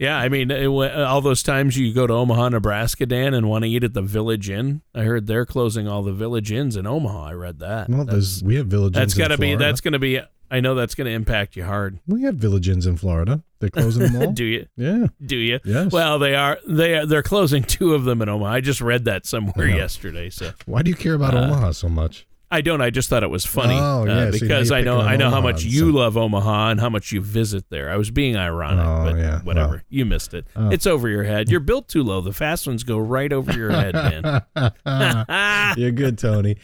Yeah, 0.00 0.18
I 0.18 0.28
mean, 0.28 0.50
it, 0.50 0.66
all 0.66 1.20
those 1.20 1.42
times 1.44 1.78
you 1.78 1.94
go 1.94 2.06
to 2.08 2.12
Omaha, 2.12 2.48
Nebraska, 2.50 3.06
Dan, 3.06 3.32
and 3.34 3.48
want 3.48 3.62
to 3.64 3.70
eat 3.70 3.84
at 3.84 3.94
the 3.94 4.02
Village 4.02 4.50
Inn. 4.50 4.82
I 4.92 5.04
heard 5.04 5.28
they're 5.28 5.46
closing 5.46 5.86
all 5.86 6.02
the 6.02 6.12
Village 6.12 6.50
Inns 6.50 6.74
in 6.76 6.86
Omaha. 6.88 7.28
I 7.28 7.32
read 7.34 7.60
that. 7.60 7.88
well, 7.88 7.98
that's 8.04 8.10
there's 8.10 8.42
we 8.44 8.56
have 8.56 8.66
village 8.66 8.94
that's 8.94 9.12
inns 9.12 9.18
in 9.18 9.22
got 9.22 9.28
to 9.28 9.38
be. 9.38 9.54
That's 9.54 9.80
going 9.80 9.92
to 9.92 10.00
be. 10.00 10.20
I 10.50 10.58
know 10.60 10.74
that's 10.74 10.94
going 10.96 11.06
to 11.06 11.12
impact 11.12 11.54
you 11.56 11.64
hard. 11.64 12.00
we 12.06 12.22
have 12.22 12.34
village 12.34 12.68
inns 12.68 12.84
in 12.86 12.96
Florida. 12.96 13.42
They're 13.58 13.70
closing 13.70 14.12
them 14.12 14.16
all. 14.22 14.32
Do 14.32 14.44
you? 14.44 14.66
yeah. 14.76 15.06
Do 15.24 15.36
you? 15.36 15.60
Yes. 15.64 15.92
Well, 15.92 16.18
they 16.18 16.34
are. 16.34 16.58
They 16.68 16.94
are. 16.98 17.06
They're 17.06 17.22
closing 17.22 17.62
two 17.64 17.94
of 17.94 18.04
them 18.04 18.20
in 18.22 18.28
Omaha. 18.28 18.52
I 18.52 18.60
just 18.60 18.80
read 18.80 19.04
that 19.06 19.24
somewhere 19.26 19.68
know. 19.68 19.76
yesterday. 19.76 20.30
So 20.30 20.52
Why 20.66 20.82
do 20.82 20.90
you 20.90 20.96
care 20.96 21.14
about 21.14 21.34
Uh, 21.34 21.38
Omaha 21.44 21.72
so 21.72 21.88
much? 21.88 22.26
I 22.48 22.60
don't. 22.60 22.80
I 22.80 22.90
just 22.90 23.08
thought 23.08 23.24
it 23.24 23.30
was 23.30 23.44
funny. 23.44 23.74
Oh, 23.74 24.02
uh, 24.02 24.04
yeah, 24.04 24.24
now 24.26 24.30
because 24.30 24.70
I 24.70 24.80
know. 24.82 25.00
I 25.00 25.16
know 25.16 25.30
how 25.30 25.40
much 25.40 25.64
you 25.64 25.90
so- 25.90 25.96
love 25.98 26.16
Omaha 26.16 26.70
and 26.70 26.80
how 26.80 26.88
much 26.88 27.10
you 27.10 27.20
visit 27.20 27.64
there. 27.70 27.90
I 27.90 27.96
was 27.96 28.12
being 28.12 28.36
ironic, 28.36 28.86
Oh, 28.86 29.04
but 29.10 29.16
yeah, 29.18 29.40
whatever. 29.42 29.68
well. 29.72 29.80
you 29.88 30.04
missed 30.04 30.32
it. 30.32 30.46
Oh. 30.54 30.70
It's 30.70 30.86
over 30.86 31.08
your 31.08 31.24
head. 31.24 31.50
You're 31.50 31.58
built 31.58 31.88
too 31.88 32.04
low. 32.04 32.20
The 32.20 32.32
fast 32.32 32.68
ones 32.68 32.84
go 32.84 32.98
right 32.98 33.32
over 33.32 33.52
your 33.52 33.72
head, 33.72 33.94
man. 33.94 35.74
You're 35.76 35.90
good, 35.90 36.18
Tony. 36.18 36.56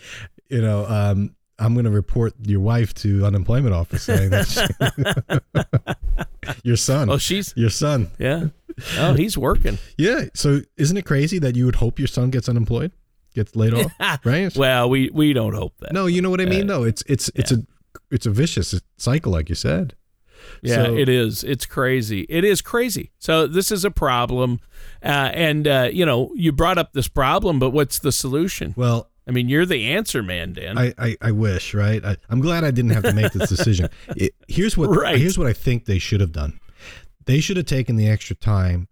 You 0.48 0.62
know, 0.62 0.86
um, 0.86 1.34
I'm 1.62 1.74
going 1.74 1.84
to 1.84 1.90
report 1.90 2.32
your 2.44 2.60
wife 2.60 2.92
to 2.96 3.24
unemployment 3.24 3.74
office 3.74 4.02
saying 4.02 4.30
that 4.30 4.46
she- 6.44 6.52
your 6.64 6.76
son, 6.76 7.10
oh, 7.10 7.18
she's 7.18 7.52
your 7.56 7.70
son. 7.70 8.10
yeah. 8.18 8.46
Oh, 8.98 9.14
he's 9.14 9.36
working. 9.36 9.78
Yeah. 9.98 10.24
So 10.34 10.60
isn't 10.76 10.96
it 10.96 11.04
crazy 11.04 11.38
that 11.38 11.56
you 11.56 11.66
would 11.66 11.76
hope 11.76 11.98
your 11.98 12.08
son 12.08 12.30
gets 12.30 12.48
unemployed, 12.48 12.92
gets 13.34 13.54
laid 13.54 13.74
off, 13.74 13.92
right? 14.24 14.54
Well, 14.56 14.88
we 14.90 15.10
we 15.12 15.32
don't 15.32 15.54
hope 15.54 15.74
that. 15.80 15.92
No, 15.92 16.06
you 16.06 16.22
know 16.22 16.30
what 16.30 16.40
I 16.40 16.46
mean. 16.46 16.70
Uh, 16.70 16.78
No, 16.78 16.84
it's 16.84 17.02
it's 17.06 17.30
it's 17.34 17.52
a 17.52 17.58
it's 18.10 18.26
a 18.26 18.30
vicious 18.30 18.74
cycle, 18.96 19.30
like 19.32 19.48
you 19.48 19.54
said. 19.54 19.94
Yeah, 20.62 20.84
So- 20.86 20.96
it 20.96 21.08
is. 21.08 21.44
It's 21.44 21.66
crazy. 21.66 22.22
It 22.28 22.44
is 22.44 22.62
crazy. 22.62 23.12
So 23.18 23.46
this 23.46 23.70
is 23.70 23.84
a 23.84 23.90
problem, 23.90 24.58
uh, 25.04 25.30
and 25.34 25.68
uh, 25.68 25.88
you 25.92 26.04
know, 26.06 26.32
you 26.34 26.50
brought 26.50 26.78
up 26.78 26.94
this 26.94 27.06
problem, 27.08 27.58
but 27.60 27.70
what's 27.70 27.98
the 28.00 28.10
solution? 28.10 28.74
Well, 28.76 29.08
I 29.26 29.30
mean, 29.30 29.48
you're 29.48 29.66
the 29.66 29.90
answer 29.92 30.22
man, 30.22 30.52
Dan. 30.52 30.76
I, 30.78 30.92
I, 30.98 31.16
I 31.20 31.30
wish, 31.32 31.74
right? 31.74 32.04
I, 32.04 32.16
I'm 32.28 32.40
glad 32.40 32.64
I 32.64 32.70
didn't 32.72 32.90
have 32.92 33.04
to 33.04 33.12
make 33.12 33.32
this 33.32 33.48
decision. 33.48 33.88
It, 34.16 34.34
here's 34.48 34.76
what 34.76 34.90
Right. 34.90 35.18
here's 35.18 35.38
what 35.38 35.46
I 35.46 35.52
think 35.52 35.84
they 35.86 35.98
should 35.98 36.20
have 36.20 36.32
done. 36.32 36.58
They 37.24 37.40
should 37.40 37.56
have 37.56 37.66
taken 37.66 37.96
the 37.96 38.08
extra 38.08 38.34
time 38.34 38.88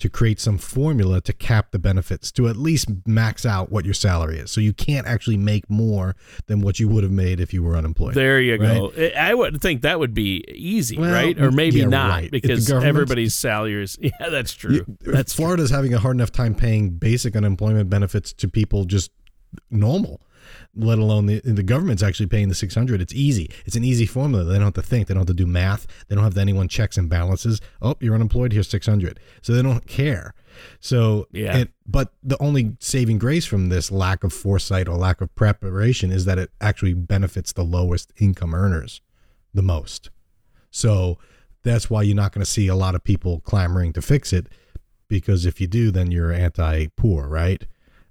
to 0.00 0.08
create 0.08 0.38
some 0.38 0.58
formula 0.58 1.20
to 1.20 1.32
cap 1.32 1.72
the 1.72 1.78
benefits 1.78 2.30
to 2.30 2.46
at 2.46 2.56
least 2.56 2.86
max 3.04 3.44
out 3.44 3.72
what 3.72 3.84
your 3.84 3.94
salary 3.94 4.38
is. 4.38 4.48
So 4.48 4.60
you 4.60 4.72
can't 4.72 5.08
actually 5.08 5.36
make 5.36 5.68
more 5.68 6.14
than 6.46 6.60
what 6.60 6.78
you 6.78 6.86
would 6.88 7.02
have 7.02 7.10
made 7.12 7.40
if 7.40 7.52
you 7.52 7.64
were 7.64 7.76
unemployed. 7.76 8.14
There 8.14 8.40
you 8.40 8.58
right? 8.58 8.94
go. 8.96 9.10
I 9.18 9.34
would 9.34 9.60
think 9.60 9.82
that 9.82 9.98
would 9.98 10.14
be 10.14 10.44
easy, 10.54 10.96
Well, 10.96 11.10
right? 11.12 11.36
Or 11.40 11.50
maybe 11.50 11.80
yeah, 11.80 11.86
not 11.86 12.10
right. 12.10 12.30
Because 12.30 12.70
everybody's 12.70 13.34
salaries. 13.34 13.98
Yeah, 14.20 14.28
that's 14.30 14.52
true. 14.52 14.74
You- 14.74 14.98
that's 15.00 15.34
true. 15.34 15.44
Florida's 15.46 15.70
having 15.70 15.92
a 15.94 15.98
hard 15.98 16.14
enough 16.16 16.30
time 16.30 16.54
paying 16.54 16.90
basic 16.90 17.34
unemployment 17.34 17.90
benefits 17.90 18.32
to 18.34 18.48
people 18.48 18.84
just 18.84 19.10
normal, 19.70 20.20
let 20.74 20.98
alone 20.98 21.26
the 21.26 21.40
the 21.40 21.62
government's 21.62 22.02
actually 22.02 22.26
paying 22.26 22.48
the 22.48 22.54
600. 22.54 23.00
It's 23.00 23.14
easy. 23.14 23.50
It's 23.66 23.76
an 23.76 23.84
easy 23.84 24.06
formula. 24.06 24.44
They 24.44 24.54
don't 24.54 24.64
have 24.64 24.74
to 24.74 24.82
think. 24.82 25.06
They 25.08 25.14
don't 25.14 25.22
have 25.22 25.26
to 25.28 25.34
do 25.34 25.46
math. 25.46 25.86
They 26.08 26.14
don't 26.14 26.24
have 26.24 26.34
to 26.34 26.40
anyone 26.40 26.68
checks 26.68 26.96
and 26.96 27.08
balances. 27.08 27.60
Oh, 27.82 27.96
you're 28.00 28.14
unemployed. 28.14 28.52
Here's 28.52 28.68
600. 28.68 29.20
So 29.42 29.52
they 29.52 29.62
don't 29.62 29.86
care. 29.86 30.34
So 30.80 31.26
Yeah. 31.32 31.56
it, 31.58 31.70
but 31.86 32.12
the 32.22 32.40
only 32.42 32.76
saving 32.80 33.18
grace 33.18 33.44
from 33.46 33.68
this 33.68 33.90
lack 33.92 34.24
of 34.24 34.32
foresight 34.32 34.88
or 34.88 34.96
lack 34.96 35.20
of 35.20 35.34
preparation 35.34 36.10
is 36.10 36.24
that 36.24 36.38
it 36.38 36.50
actually 36.60 36.94
benefits 36.94 37.52
the 37.52 37.64
lowest 37.64 38.12
income 38.18 38.54
earners 38.54 39.00
the 39.54 39.62
most. 39.62 40.10
So 40.70 41.18
that's 41.62 41.88
why 41.90 42.02
you're 42.02 42.16
not 42.16 42.32
going 42.32 42.44
to 42.44 42.50
see 42.50 42.68
a 42.68 42.74
lot 42.74 42.94
of 42.94 43.04
people 43.04 43.40
clamoring 43.40 43.92
to 43.94 44.02
fix 44.02 44.32
it 44.32 44.46
because 45.08 45.46
if 45.46 45.60
you 45.60 45.66
do, 45.66 45.90
then 45.90 46.10
you're 46.10 46.32
anti-poor, 46.32 47.26
right? 47.28 47.66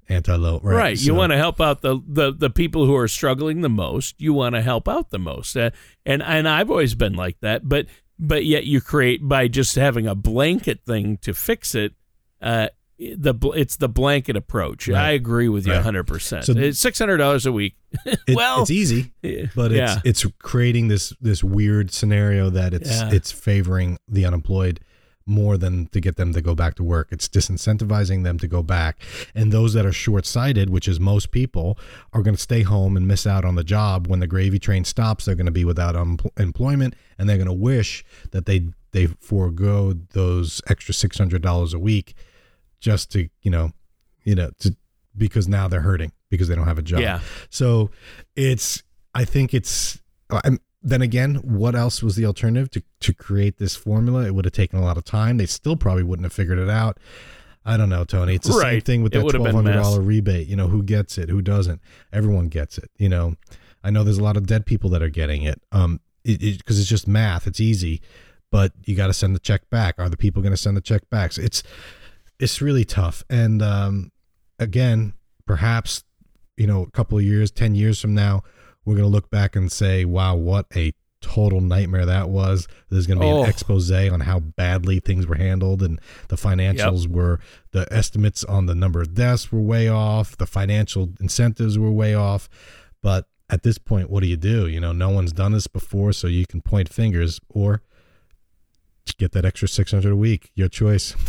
Anti-low, 0.10 0.60
right? 0.64 0.76
Right. 0.76 0.98
You 1.00 1.08
So- 1.08 1.14
want 1.16 1.32
to 1.32 1.38
help 1.38 1.60
out 1.60 1.82
the, 1.82 2.00
the, 2.08 2.32
the 2.34 2.50
people 2.50 2.86
who 2.86 2.96
are 2.96 3.08
struggling 3.08 3.62
the 3.62 3.70
most. 3.70 4.16
You 4.20 4.34
want 4.34 4.56
to 4.56 4.62
help 4.62 4.88
out 4.88 5.10
the 5.10 5.20
most. 5.20 5.56
Uh, 5.58 5.72
and 6.06 6.24
and 6.24 6.48
I've 6.48 6.70
always 6.72 6.96
been 6.96 7.14
like 7.14 7.38
that. 7.42 7.68
But 7.68 7.88
but 8.20 8.46
yet 8.46 8.66
you 8.66 8.82
create 8.82 9.28
by 9.28 9.48
just 9.48 9.76
having 9.76 10.08
a 10.08 10.16
blanket 10.16 10.80
thing 10.86 11.18
to 11.24 11.34
fix 11.34 11.76
it. 11.76 11.94
Uh, 12.42 12.70
the 13.16 13.32
bl- 13.34 13.52
it's 13.52 13.76
the 13.76 13.90
blanket 13.90 14.36
approach. 14.36 14.88
Right. 14.88 14.98
I 15.00 15.12
agree 15.12 15.50
with 15.50 15.68
you 15.68 15.74
Right. 15.74 15.84
hundred 15.84 16.06
percent. 16.06 16.46
So- 16.46 16.54
It's 16.58 16.80
six 16.80 16.98
hundred 16.98 17.18
dollars 17.18 17.46
a 17.46 17.52
week. 17.52 17.76
It- 18.06 18.36
well, 18.36 18.62
it's 18.62 18.72
easy, 18.72 19.12
but 19.56 19.72
it's 19.72 19.78
yeah. 19.78 20.00
it's 20.04 20.26
creating 20.40 20.88
this 20.88 21.14
this 21.22 21.44
weird 21.44 21.92
scenario 21.92 22.50
that 22.50 22.74
it's 22.74 22.90
Yeah. 22.90 23.12
it's 23.12 23.32
favoring 23.32 23.98
the 24.08 24.26
unemployed 24.26 24.80
more 25.28 25.58
than 25.58 25.88
to 25.88 26.00
get 26.00 26.16
them 26.16 26.34
to 26.34 26.42
go 26.42 26.56
back 26.56 26.76
to 26.76 26.84
work. 26.84 27.10
It's 27.12 27.28
disincentivizing 27.28 28.24
them 28.24 28.40
to 28.40 28.48
go 28.48 28.64
back, 28.64 29.00
and 29.36 29.52
those 29.52 29.74
that 29.74 29.86
are 29.86 29.92
short 29.92 30.26
sighted, 30.26 30.70
which 30.70 30.88
is 30.88 31.00
most 31.00 31.32
people, 31.32 31.78
are 32.14 32.22
going 32.22 32.36
to 32.36 32.42
stay 32.42 32.64
home 32.64 32.98
and 32.98 33.08
miss 33.08 33.28
out 33.28 33.46
on 33.46 33.56
the 33.56 33.64
job 33.64 34.08
when 34.08 34.20
the 34.20 34.28
gravy 34.28 34.60
train 34.60 34.86
stops. 34.86 35.26
They're 35.26 35.36
going 35.36 35.46
to 35.46 35.52
be 35.52 35.66
without 35.66 35.96
um, 35.96 36.18
employment, 36.38 36.96
and 37.18 37.30
they're 37.30 37.38
going 37.38 37.48
to 37.48 37.54
wish 37.54 38.04
that 38.32 38.46
they 38.46 38.70
they 38.92 39.08
forego 39.20 39.94
those 40.14 40.62
extra 40.70 40.94
six 40.94 41.18
hundred 41.18 41.42
dollars 41.42 41.74
a 41.74 41.80
week 41.80 42.16
just 42.80 43.12
to 43.12 43.30
you 43.42 43.52
know 43.52 43.72
you 44.24 44.36
know 44.36 44.52
to 44.60 44.76
because 45.16 45.48
now 45.48 45.68
they're 45.68 45.82
hurting 45.82 46.12
because 46.30 46.48
they 46.48 46.56
don't 46.56 46.68
have 46.68 46.78
a 46.78 46.84
job. 46.84 47.00
Yeah. 47.00 47.20
So 47.50 47.92
it's 48.36 48.84
I 49.14 49.26
think 49.26 49.54
it's 49.54 50.02
I'm, 50.30 50.60
then 50.90 51.02
again, 51.02 51.36
what 51.36 51.76
else 51.76 52.02
was 52.02 52.16
the 52.16 52.26
alternative 52.26 52.70
to 52.72 52.84
to 53.02 53.14
create 53.14 53.58
this 53.58 53.76
formula? 53.76 54.26
It 54.26 54.34
would 54.36 54.46
have 54.46 54.54
taken 54.54 54.80
a 54.80 54.84
lot 54.84 54.98
of 54.98 55.04
time. 55.04 55.38
They 55.38 55.46
still 55.46 55.76
probably 55.76 56.04
wouldn't 56.04 56.26
have 56.26 56.34
figured 56.34 56.60
it 56.60 56.70
out. 56.70 56.98
I 57.66 57.76
don't 57.76 57.90
know, 57.90 58.06
Tony. 58.06 58.36
It's 58.36 58.48
the 58.48 58.54
same 58.54 58.82
thing 58.82 59.04
with 59.04 59.14
It 59.14 59.18
that 59.20 59.30
twelve 59.38 59.54
hundred 59.54 59.74
dollar 59.74 60.02
rebate. 60.02 60.48
You 60.48 60.56
know, 60.56 60.68
who 60.70 60.82
gets 60.84 61.18
it, 61.18 61.30
who 61.30 61.42
doesn't? 61.42 61.82
Everyone 62.14 62.48
gets 62.48 62.78
it. 62.78 62.90
You 62.98 63.10
know, 63.10 63.36
I 63.84 63.90
know 63.90 64.04
there's 64.06 64.18
a 64.20 64.24
lot 64.24 64.38
of 64.38 64.48
dead 64.48 64.66
people 64.66 64.90
that 64.92 65.02
are 65.02 65.10
getting 65.10 65.44
it. 65.44 65.62
Um, 65.72 66.00
because 66.24 66.44
it, 66.56 66.66
'cause 66.66 66.80
it's 66.80 66.90
just 66.90 67.08
math. 67.08 67.48
It's 67.48 67.60
easy, 67.60 68.02
but 68.52 68.72
you 68.86 68.96
got 68.96 69.08
to 69.08 69.14
send 69.14 69.36
the 69.36 69.40
check 69.40 69.70
back. 69.70 69.96
Are 69.98 70.10
the 70.10 70.18
people 70.18 70.42
going 70.42 70.54
to 70.54 70.58
send 70.58 70.76
the 70.78 70.82
check 70.82 71.10
back? 71.10 71.34
So 71.34 71.42
it's 71.42 71.64
it's 72.40 72.62
really 72.62 72.86
tough. 72.86 73.24
And 73.30 73.62
um, 73.62 74.12
again, 74.60 75.14
perhaps 75.46 76.04
you 76.58 76.68
know, 76.68 76.84
a 76.84 76.92
couple 76.92 77.18
of 77.18 77.24
years, 77.24 77.52
ten 77.52 77.76
years 77.76 78.02
from 78.02 78.14
now, 78.14 78.44
we're 78.88 78.96
going 78.96 79.08
to 79.08 79.14
look 79.14 79.30
back 79.30 79.56
and 79.56 79.72
say, 79.72 80.06
"Wow, 80.06 80.36
what 80.36 80.66
a 80.76 80.94
total 81.22 81.60
nightmare 81.62 82.06
that 82.06 82.30
was." 82.30 82.68
There's 82.90 83.06
going 83.06 83.20
to 83.20 83.26
be 83.26 83.30
Oh. 83.30 83.44
an 83.44 83.50
expose 83.50 83.92
on 83.92 84.22
how 84.22 84.40
badly 84.40 85.00
things 85.00 85.28
were 85.28 85.36
handled, 85.36 85.84
and 85.84 86.00
the 86.30 86.38
financials 86.38 87.06
were 87.08 87.40
the 87.72 87.92
estimates 87.94 88.44
on 88.46 88.66
the 88.66 88.74
number 88.76 89.02
of 89.02 89.14
deaths 89.14 89.52
were 89.52 89.62
way 89.62 89.90
off. 89.90 90.38
The 90.38 90.48
financial 90.48 91.10
incentives 91.20 91.78
were 91.78 91.92
way 91.92 92.16
off. 92.16 92.50
But 93.04 93.28
at 93.50 93.64
this 93.64 93.78
point, 93.78 94.10
what 94.10 94.24
do 94.24 94.28
you 94.30 94.38
do? 94.38 94.68
You 94.68 94.80
know, 94.80 94.94
no 94.94 95.10
one's 95.10 95.34
done 95.34 95.52
this 95.52 95.68
before, 95.68 96.14
so 96.14 96.28
you 96.28 96.46
can 96.46 96.62
point 96.62 96.90
fingers 96.90 97.40
or 97.50 97.82
get 99.16 99.32
that 99.32 99.46
extra 99.46 99.68
600 99.68 100.12
a 100.12 100.16
week 100.16 100.52
your 100.56 100.68
choice 100.68 101.12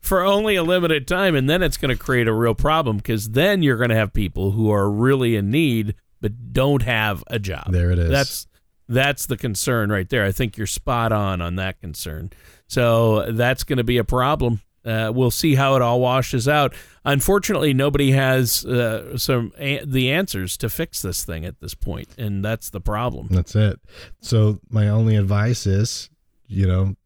for 0.00 0.22
only 0.22 0.56
a 0.56 0.62
limited 0.62 1.06
time, 1.06 1.34
and 1.34 1.48
then 1.48 1.62
it's 1.62 1.76
going 1.76 1.96
to 1.96 2.02
create 2.02 2.26
a 2.26 2.32
real 2.32 2.54
problem 2.54 2.96
because 2.96 3.30
then 3.30 3.62
you're 3.62 3.76
going 3.76 3.90
to 3.90 3.96
have 3.96 4.12
people 4.12 4.52
who 4.52 4.70
are 4.70 4.90
really 4.90 5.36
in 5.36 5.50
need 5.50 5.94
but 6.20 6.52
don't 6.52 6.82
have 6.82 7.22
a 7.28 7.38
job. 7.38 7.70
there 7.70 7.90
it 7.90 7.98
is 7.98 8.10
That's 8.10 8.46
that's 8.88 9.26
the 9.26 9.36
concern 9.36 9.90
right 9.90 10.08
there. 10.08 10.24
I 10.24 10.32
think 10.32 10.56
you're 10.56 10.66
spot 10.66 11.12
on 11.12 11.40
on 11.40 11.56
that 11.56 11.80
concern. 11.80 12.30
So 12.66 13.30
that's 13.32 13.64
going 13.64 13.76
to 13.76 13.84
be 13.84 13.98
a 13.98 14.04
problem. 14.04 14.60
Uh, 14.84 15.12
we'll 15.14 15.30
see 15.30 15.54
how 15.54 15.76
it 15.76 15.82
all 15.82 16.00
washes 16.00 16.48
out. 16.48 16.74
Unfortunately, 17.04 17.74
nobody 17.74 18.12
has 18.12 18.64
uh, 18.64 19.18
some 19.18 19.52
a- 19.58 19.84
the 19.84 20.10
answers 20.10 20.56
to 20.58 20.68
fix 20.68 21.02
this 21.02 21.24
thing 21.24 21.44
at 21.44 21.60
this 21.60 21.74
point, 21.74 22.08
and 22.16 22.44
that's 22.44 22.70
the 22.70 22.80
problem. 22.80 23.28
That's 23.30 23.54
it. 23.54 23.80
So 24.20 24.60
my 24.70 24.88
only 24.88 25.16
advice 25.16 25.66
is, 25.66 26.10
you 26.46 26.66
know, 26.66 26.96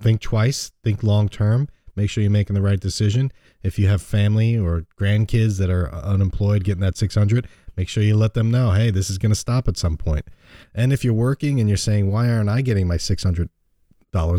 think 0.00 0.20
twice, 0.20 0.72
think 0.84 1.02
long 1.02 1.28
term, 1.28 1.68
make 1.96 2.10
sure 2.10 2.22
you're 2.22 2.30
making 2.30 2.54
the 2.54 2.62
right 2.62 2.80
decision. 2.80 3.32
If 3.62 3.78
you 3.78 3.88
have 3.88 4.00
family 4.02 4.56
or 4.56 4.86
grandkids 5.00 5.58
that 5.58 5.70
are 5.70 5.92
unemployed 5.92 6.64
getting 6.64 6.82
that 6.82 6.96
600, 6.96 7.48
make 7.76 7.88
sure 7.88 8.02
you 8.02 8.16
let 8.16 8.34
them 8.34 8.50
know, 8.50 8.70
"Hey, 8.70 8.90
this 8.90 9.10
is 9.10 9.18
going 9.18 9.32
to 9.32 9.36
stop 9.36 9.66
at 9.68 9.76
some 9.76 9.96
point." 9.96 10.26
And 10.74 10.92
if 10.92 11.04
you're 11.04 11.12
working 11.14 11.58
and 11.60 11.68
you're 11.68 11.76
saying, 11.76 12.10
"Why 12.12 12.30
aren't 12.30 12.48
I 12.48 12.60
getting 12.60 12.86
my 12.86 12.96
$600 12.98 13.48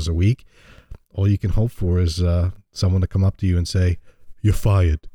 a 0.07 0.13
week?" 0.13 0.45
all 1.13 1.27
you 1.27 1.37
can 1.37 1.49
hope 1.49 1.71
for 1.71 1.99
is 1.99 2.21
uh, 2.21 2.51
someone 2.77 3.01
to 3.01 3.07
come 3.07 3.23
up 3.23 3.37
to 3.37 3.45
you 3.47 3.57
and 3.57 3.67
say, 3.67 3.97
"You're 4.41 4.53
fired. 4.53 5.09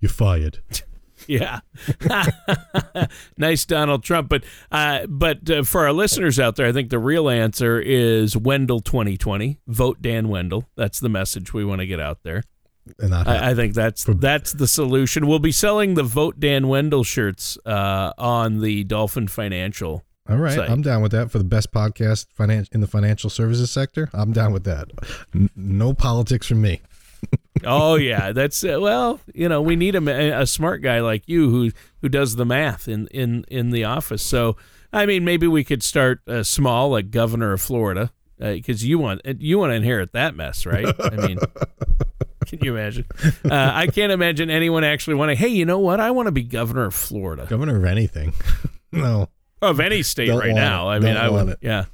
You're 0.00 0.10
fired." 0.10 0.58
Yeah, 1.28 1.60
nice 3.38 3.64
Donald 3.64 4.02
Trump. 4.02 4.28
But 4.28 4.44
uh, 4.70 5.06
but 5.06 5.48
uh, 5.48 5.62
for 5.62 5.86
our 5.86 5.92
listeners 5.92 6.40
out 6.40 6.56
there, 6.56 6.66
I 6.66 6.72
think 6.72 6.90
the 6.90 6.98
real 6.98 7.28
answer 7.28 7.80
is 7.80 8.36
Wendell 8.36 8.80
2020. 8.80 9.58
Vote 9.68 10.02
Dan 10.02 10.28
Wendell. 10.28 10.68
That's 10.76 11.00
the 11.00 11.08
message 11.08 11.52
we 11.52 11.64
want 11.64 11.80
to 11.80 11.86
get 11.86 12.00
out 12.00 12.24
there. 12.24 12.42
And 12.98 13.14
I, 13.14 13.50
I 13.50 13.54
think 13.54 13.74
that's 13.74 14.04
that's 14.04 14.52
the 14.52 14.66
solution. 14.66 15.26
We'll 15.28 15.38
be 15.38 15.52
selling 15.52 15.94
the 15.94 16.02
Vote 16.02 16.40
Dan 16.40 16.66
Wendell 16.66 17.04
shirts 17.04 17.56
uh, 17.64 18.12
on 18.18 18.60
the 18.60 18.82
Dolphin 18.84 19.28
Financial. 19.28 20.04
All 20.28 20.36
right, 20.36 20.54
site. 20.54 20.70
I'm 20.70 20.82
down 20.82 21.02
with 21.02 21.12
that 21.12 21.30
for 21.30 21.38
the 21.38 21.44
best 21.44 21.72
podcast 21.72 22.26
finan- 22.38 22.68
in 22.72 22.80
the 22.80 22.86
financial 22.86 23.30
services 23.30 23.70
sector. 23.70 24.08
I'm 24.12 24.32
down 24.32 24.52
with 24.52 24.64
that. 24.64 24.88
N- 25.34 25.50
no 25.56 25.94
politics 25.94 26.46
from 26.46 26.62
me. 26.62 26.80
Oh 27.64 27.96
yeah, 27.96 28.32
that's 28.32 28.64
uh, 28.64 28.78
well, 28.80 29.20
you 29.34 29.48
know, 29.48 29.60
we 29.60 29.76
need 29.76 29.94
a, 29.94 30.40
a 30.40 30.46
smart 30.46 30.82
guy 30.82 31.00
like 31.00 31.28
you 31.28 31.50
who 31.50 31.70
who 32.00 32.08
does 32.08 32.36
the 32.36 32.44
math 32.44 32.88
in 32.88 33.06
in 33.08 33.44
in 33.48 33.70
the 33.70 33.84
office. 33.84 34.22
So 34.22 34.56
I 34.92 35.06
mean, 35.06 35.24
maybe 35.24 35.46
we 35.46 35.64
could 35.64 35.82
start 35.82 36.20
uh, 36.28 36.42
small, 36.42 36.90
like 36.90 37.10
governor 37.10 37.52
of 37.52 37.60
Florida, 37.60 38.12
because 38.38 38.84
you 38.84 38.98
want 38.98 39.20
you 39.38 39.58
want 39.58 39.70
to 39.70 39.74
inherit 39.74 40.12
that 40.12 40.34
mess, 40.34 40.66
right? 40.66 40.94
I 40.98 41.26
mean. 41.26 41.38
Can 42.46 42.58
you 42.60 42.76
imagine? 42.76 43.06
Uh, 43.44 43.70
I 43.72 43.86
can't 43.86 44.10
imagine 44.10 44.50
anyone 44.50 44.82
actually 44.82 45.14
wanting. 45.14 45.36
Hey, 45.36 45.48
you 45.48 45.64
know 45.64 45.78
what? 45.78 46.00
I 46.00 46.10
want 46.10 46.26
to 46.26 46.32
be 46.32 46.42
governor 46.42 46.86
of 46.86 46.94
Florida. 46.94 47.46
Governor 47.48 47.76
of 47.76 47.84
anything. 47.84 48.34
no. 48.92 49.28
of 49.62 49.78
any 49.78 50.02
state 50.02 50.26
Don't 50.26 50.40
right 50.40 50.52
now. 50.54 50.90
it. 50.90 50.94
I 50.94 50.98
mean, 50.98 51.14
Don't 51.14 51.24
I 51.24 51.28
want 51.30 51.46
would, 51.46 51.52
it. 51.52 51.58
yeah, 51.62 51.84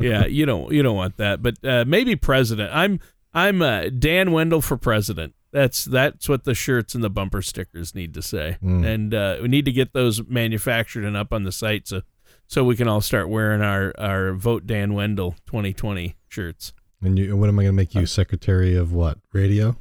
yeah. 0.00 0.26
You 0.26 0.46
don't, 0.46 0.72
you 0.72 0.82
don't 0.82 0.96
want 0.96 1.16
that, 1.18 1.42
but 1.42 1.64
uh, 1.64 1.84
maybe 1.86 2.16
president. 2.16 2.70
I'm, 2.74 2.98
I'm 3.38 3.62
uh, 3.62 3.88
Dan 3.90 4.32
Wendell 4.32 4.60
for 4.62 4.76
president. 4.76 5.34
That's 5.52 5.84
that's 5.84 6.28
what 6.28 6.44
the 6.44 6.54
shirts 6.54 6.94
and 6.94 7.02
the 7.02 7.08
bumper 7.10 7.40
stickers 7.42 7.94
need 7.94 8.12
to 8.14 8.22
say, 8.22 8.58
Mm. 8.62 8.84
and 8.86 9.14
uh, 9.14 9.36
we 9.42 9.48
need 9.48 9.64
to 9.64 9.72
get 9.72 9.92
those 9.92 10.22
manufactured 10.26 11.04
and 11.04 11.16
up 11.16 11.32
on 11.32 11.44
the 11.44 11.52
site 11.52 11.88
so 11.88 12.02
so 12.46 12.64
we 12.64 12.76
can 12.76 12.86
all 12.88 13.00
start 13.00 13.28
wearing 13.28 13.62
our 13.62 13.92
our 13.98 14.32
vote 14.34 14.66
Dan 14.66 14.92
Wendell 14.94 15.32
2020 15.46 16.16
shirts. 16.28 16.72
And 17.02 17.18
you, 17.18 17.36
what 17.36 17.48
am 17.48 17.58
I 17.58 17.62
going 17.62 17.72
to 17.72 17.76
make 17.76 17.94
you 17.94 18.06
secretary 18.06 18.74
of 18.76 18.92
what? 18.92 19.18
Radio? 19.32 19.76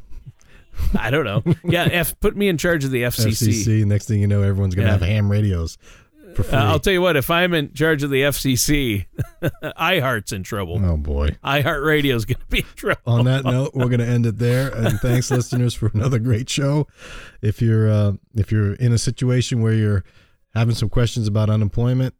I 0.97 1.09
don't 1.09 1.25
know. 1.25 1.41
Yeah, 1.63 1.83
F, 1.91 2.17
put 2.19 2.37
me 2.37 2.47
in 2.47 2.57
charge 2.59 2.83
of 2.85 2.91
the 2.91 3.01
FCC. 3.01 3.47
FCC. 3.49 3.85
Next 3.85 4.07
thing 4.07 4.21
you 4.21 4.27
know, 4.27 4.43
everyone's 4.43 4.75
going 4.75 4.85
to 4.85 4.93
Yeah. 4.93 4.99
have 4.99 5.07
ham 5.07 5.29
radios 5.31 5.77
for 6.37 6.43
free. 6.43 6.57
Uh, 6.57 6.71
I'll 6.71 6.79
tell 6.79 6.93
you 6.93 7.01
what. 7.01 7.17
If 7.17 7.29
I'm 7.29 7.53
in 7.53 7.73
charge 7.73 8.03
of 8.03 8.09
the 8.09 8.21
FCC, 8.21 9.07
iHeart's 9.63 10.31
in 10.31 10.43
trouble. 10.43 10.79
oh 10.83 10.97
boy. 10.97 11.29
iHeart 11.43 11.85
Radio's 11.85 12.25
going 12.25 12.39
to 12.39 12.45
be 12.47 12.59
in 12.59 12.65
trouble. 12.75 13.01
On 13.05 13.25
that 13.25 13.43
note, 13.43 13.71
we're 13.73 13.89
going 13.89 13.99
to 13.99 14.07
end 14.07 14.25
it 14.25 14.37
there. 14.37 14.69
And 14.69 14.99
thanks, 15.01 15.29
listeners, 15.31 15.73
for 15.73 15.91
another 15.93 16.19
great 16.19 16.49
show. 16.49 16.87
If 17.41 17.61
you're 17.61 17.89
uh, 17.89 18.13
if 18.35 18.51
you're 18.51 18.73
in 18.73 18.93
a 18.93 18.97
situation 18.97 19.61
where 19.61 19.73
you're 19.73 20.03
having 20.53 20.75
some 20.75 20.89
questions 20.89 21.27
about 21.27 21.49
unemployment, 21.49 22.13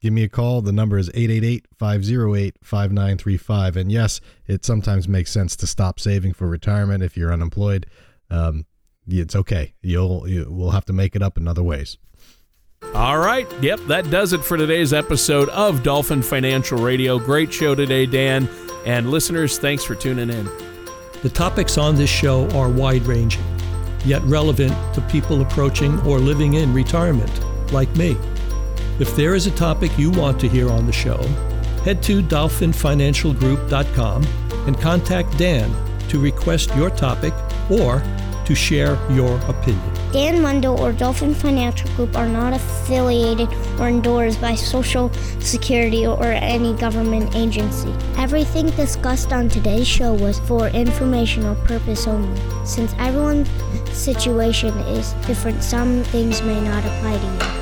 give 0.00 0.12
me 0.12 0.24
a 0.24 0.28
call. 0.28 0.60
The 0.60 0.72
number 0.72 0.98
is 0.98 1.08
888 1.14 1.66
508 1.78 2.56
5935. 2.62 3.76
And 3.76 3.90
yes, 3.92 4.20
it 4.46 4.64
sometimes 4.64 5.08
makes 5.08 5.30
sense 5.30 5.56
to 5.56 5.66
stop 5.66 5.98
saving 6.00 6.34
for 6.34 6.48
retirement 6.48 7.02
if 7.02 7.16
you're 7.16 7.32
unemployed. 7.32 7.86
Um, 8.28 8.66
it's 9.06 9.34
okay. 9.36 9.74
You'll 9.82 10.28
you, 10.28 10.46
we'll 10.48 10.70
have 10.70 10.84
to 10.86 10.92
make 10.92 11.16
it 11.16 11.22
up 11.22 11.36
in 11.38 11.48
other 11.48 11.62
ways. 11.62 11.96
All 12.94 13.18
right. 13.18 13.50
Yep, 13.62 13.80
that 13.88 14.10
does 14.10 14.34
it 14.34 14.44
for 14.44 14.58
today's 14.58 14.92
episode 14.92 15.48
of 15.48 15.82
Dolphin 15.82 16.20
Financial 16.20 16.76
Radio. 16.78 17.18
Great 17.18 17.50
show 17.52 17.74
today, 17.74 18.04
Dan. 18.04 18.50
And 18.84 19.10
listeners, 19.10 19.58
thanks 19.58 19.82
for 19.82 19.94
tuning 19.94 20.28
in. 20.28 20.46
The 21.22 21.30
topics 21.30 21.78
on 21.78 21.94
this 21.94 22.10
show 22.10 22.50
are 22.50 22.68
wide 22.68 23.04
ranging, 23.04 23.44
yet 24.04 24.20
relevant 24.24 24.74
to 24.94 25.00
people 25.02 25.40
approaching 25.40 25.98
or 26.00 26.18
living 26.18 26.54
in 26.54 26.74
retirement, 26.74 27.30
like 27.72 27.94
me. 27.96 28.16
If 28.98 29.16
there 29.16 29.34
is 29.34 29.46
a 29.46 29.52
topic 29.52 29.96
you 29.96 30.10
want 30.10 30.38
to 30.40 30.48
hear 30.48 30.70
on 30.70 30.84
the 30.84 30.92
show, 30.92 31.22
head 31.84 32.02
to 32.04 32.22
dolphinfinancialgroup.com 32.22 34.24
and 34.66 34.80
contact 34.80 35.38
Dan 35.38 35.72
to 36.08 36.20
request 36.20 36.74
your 36.76 36.90
topic 36.90 37.32
or 37.70 38.02
to 38.44 38.54
share 38.54 38.98
your 39.10 39.38
opinion. 39.48 40.01
Dan 40.12 40.42
Mundo 40.42 40.76
or 40.76 40.92
Dolphin 40.92 41.34
Financial 41.34 41.88
Group 41.96 42.14
are 42.16 42.28
not 42.28 42.52
affiliated 42.52 43.48
or 43.80 43.88
endorsed 43.88 44.42
by 44.42 44.54
Social 44.54 45.10
Security 45.40 46.06
or 46.06 46.26
any 46.26 46.74
government 46.74 47.34
agency. 47.34 47.94
Everything 48.18 48.66
discussed 48.76 49.32
on 49.32 49.48
today's 49.48 49.88
show 49.88 50.12
was 50.12 50.38
for 50.40 50.68
informational 50.68 51.54
purpose 51.64 52.06
only. 52.06 52.38
Since 52.66 52.92
everyone's 52.98 53.48
situation 53.90 54.76
is 54.92 55.14
different, 55.26 55.62
some 55.62 56.02
things 56.04 56.42
may 56.42 56.60
not 56.60 56.84
apply 56.84 57.16
to 57.16 57.56
you. 57.56 57.61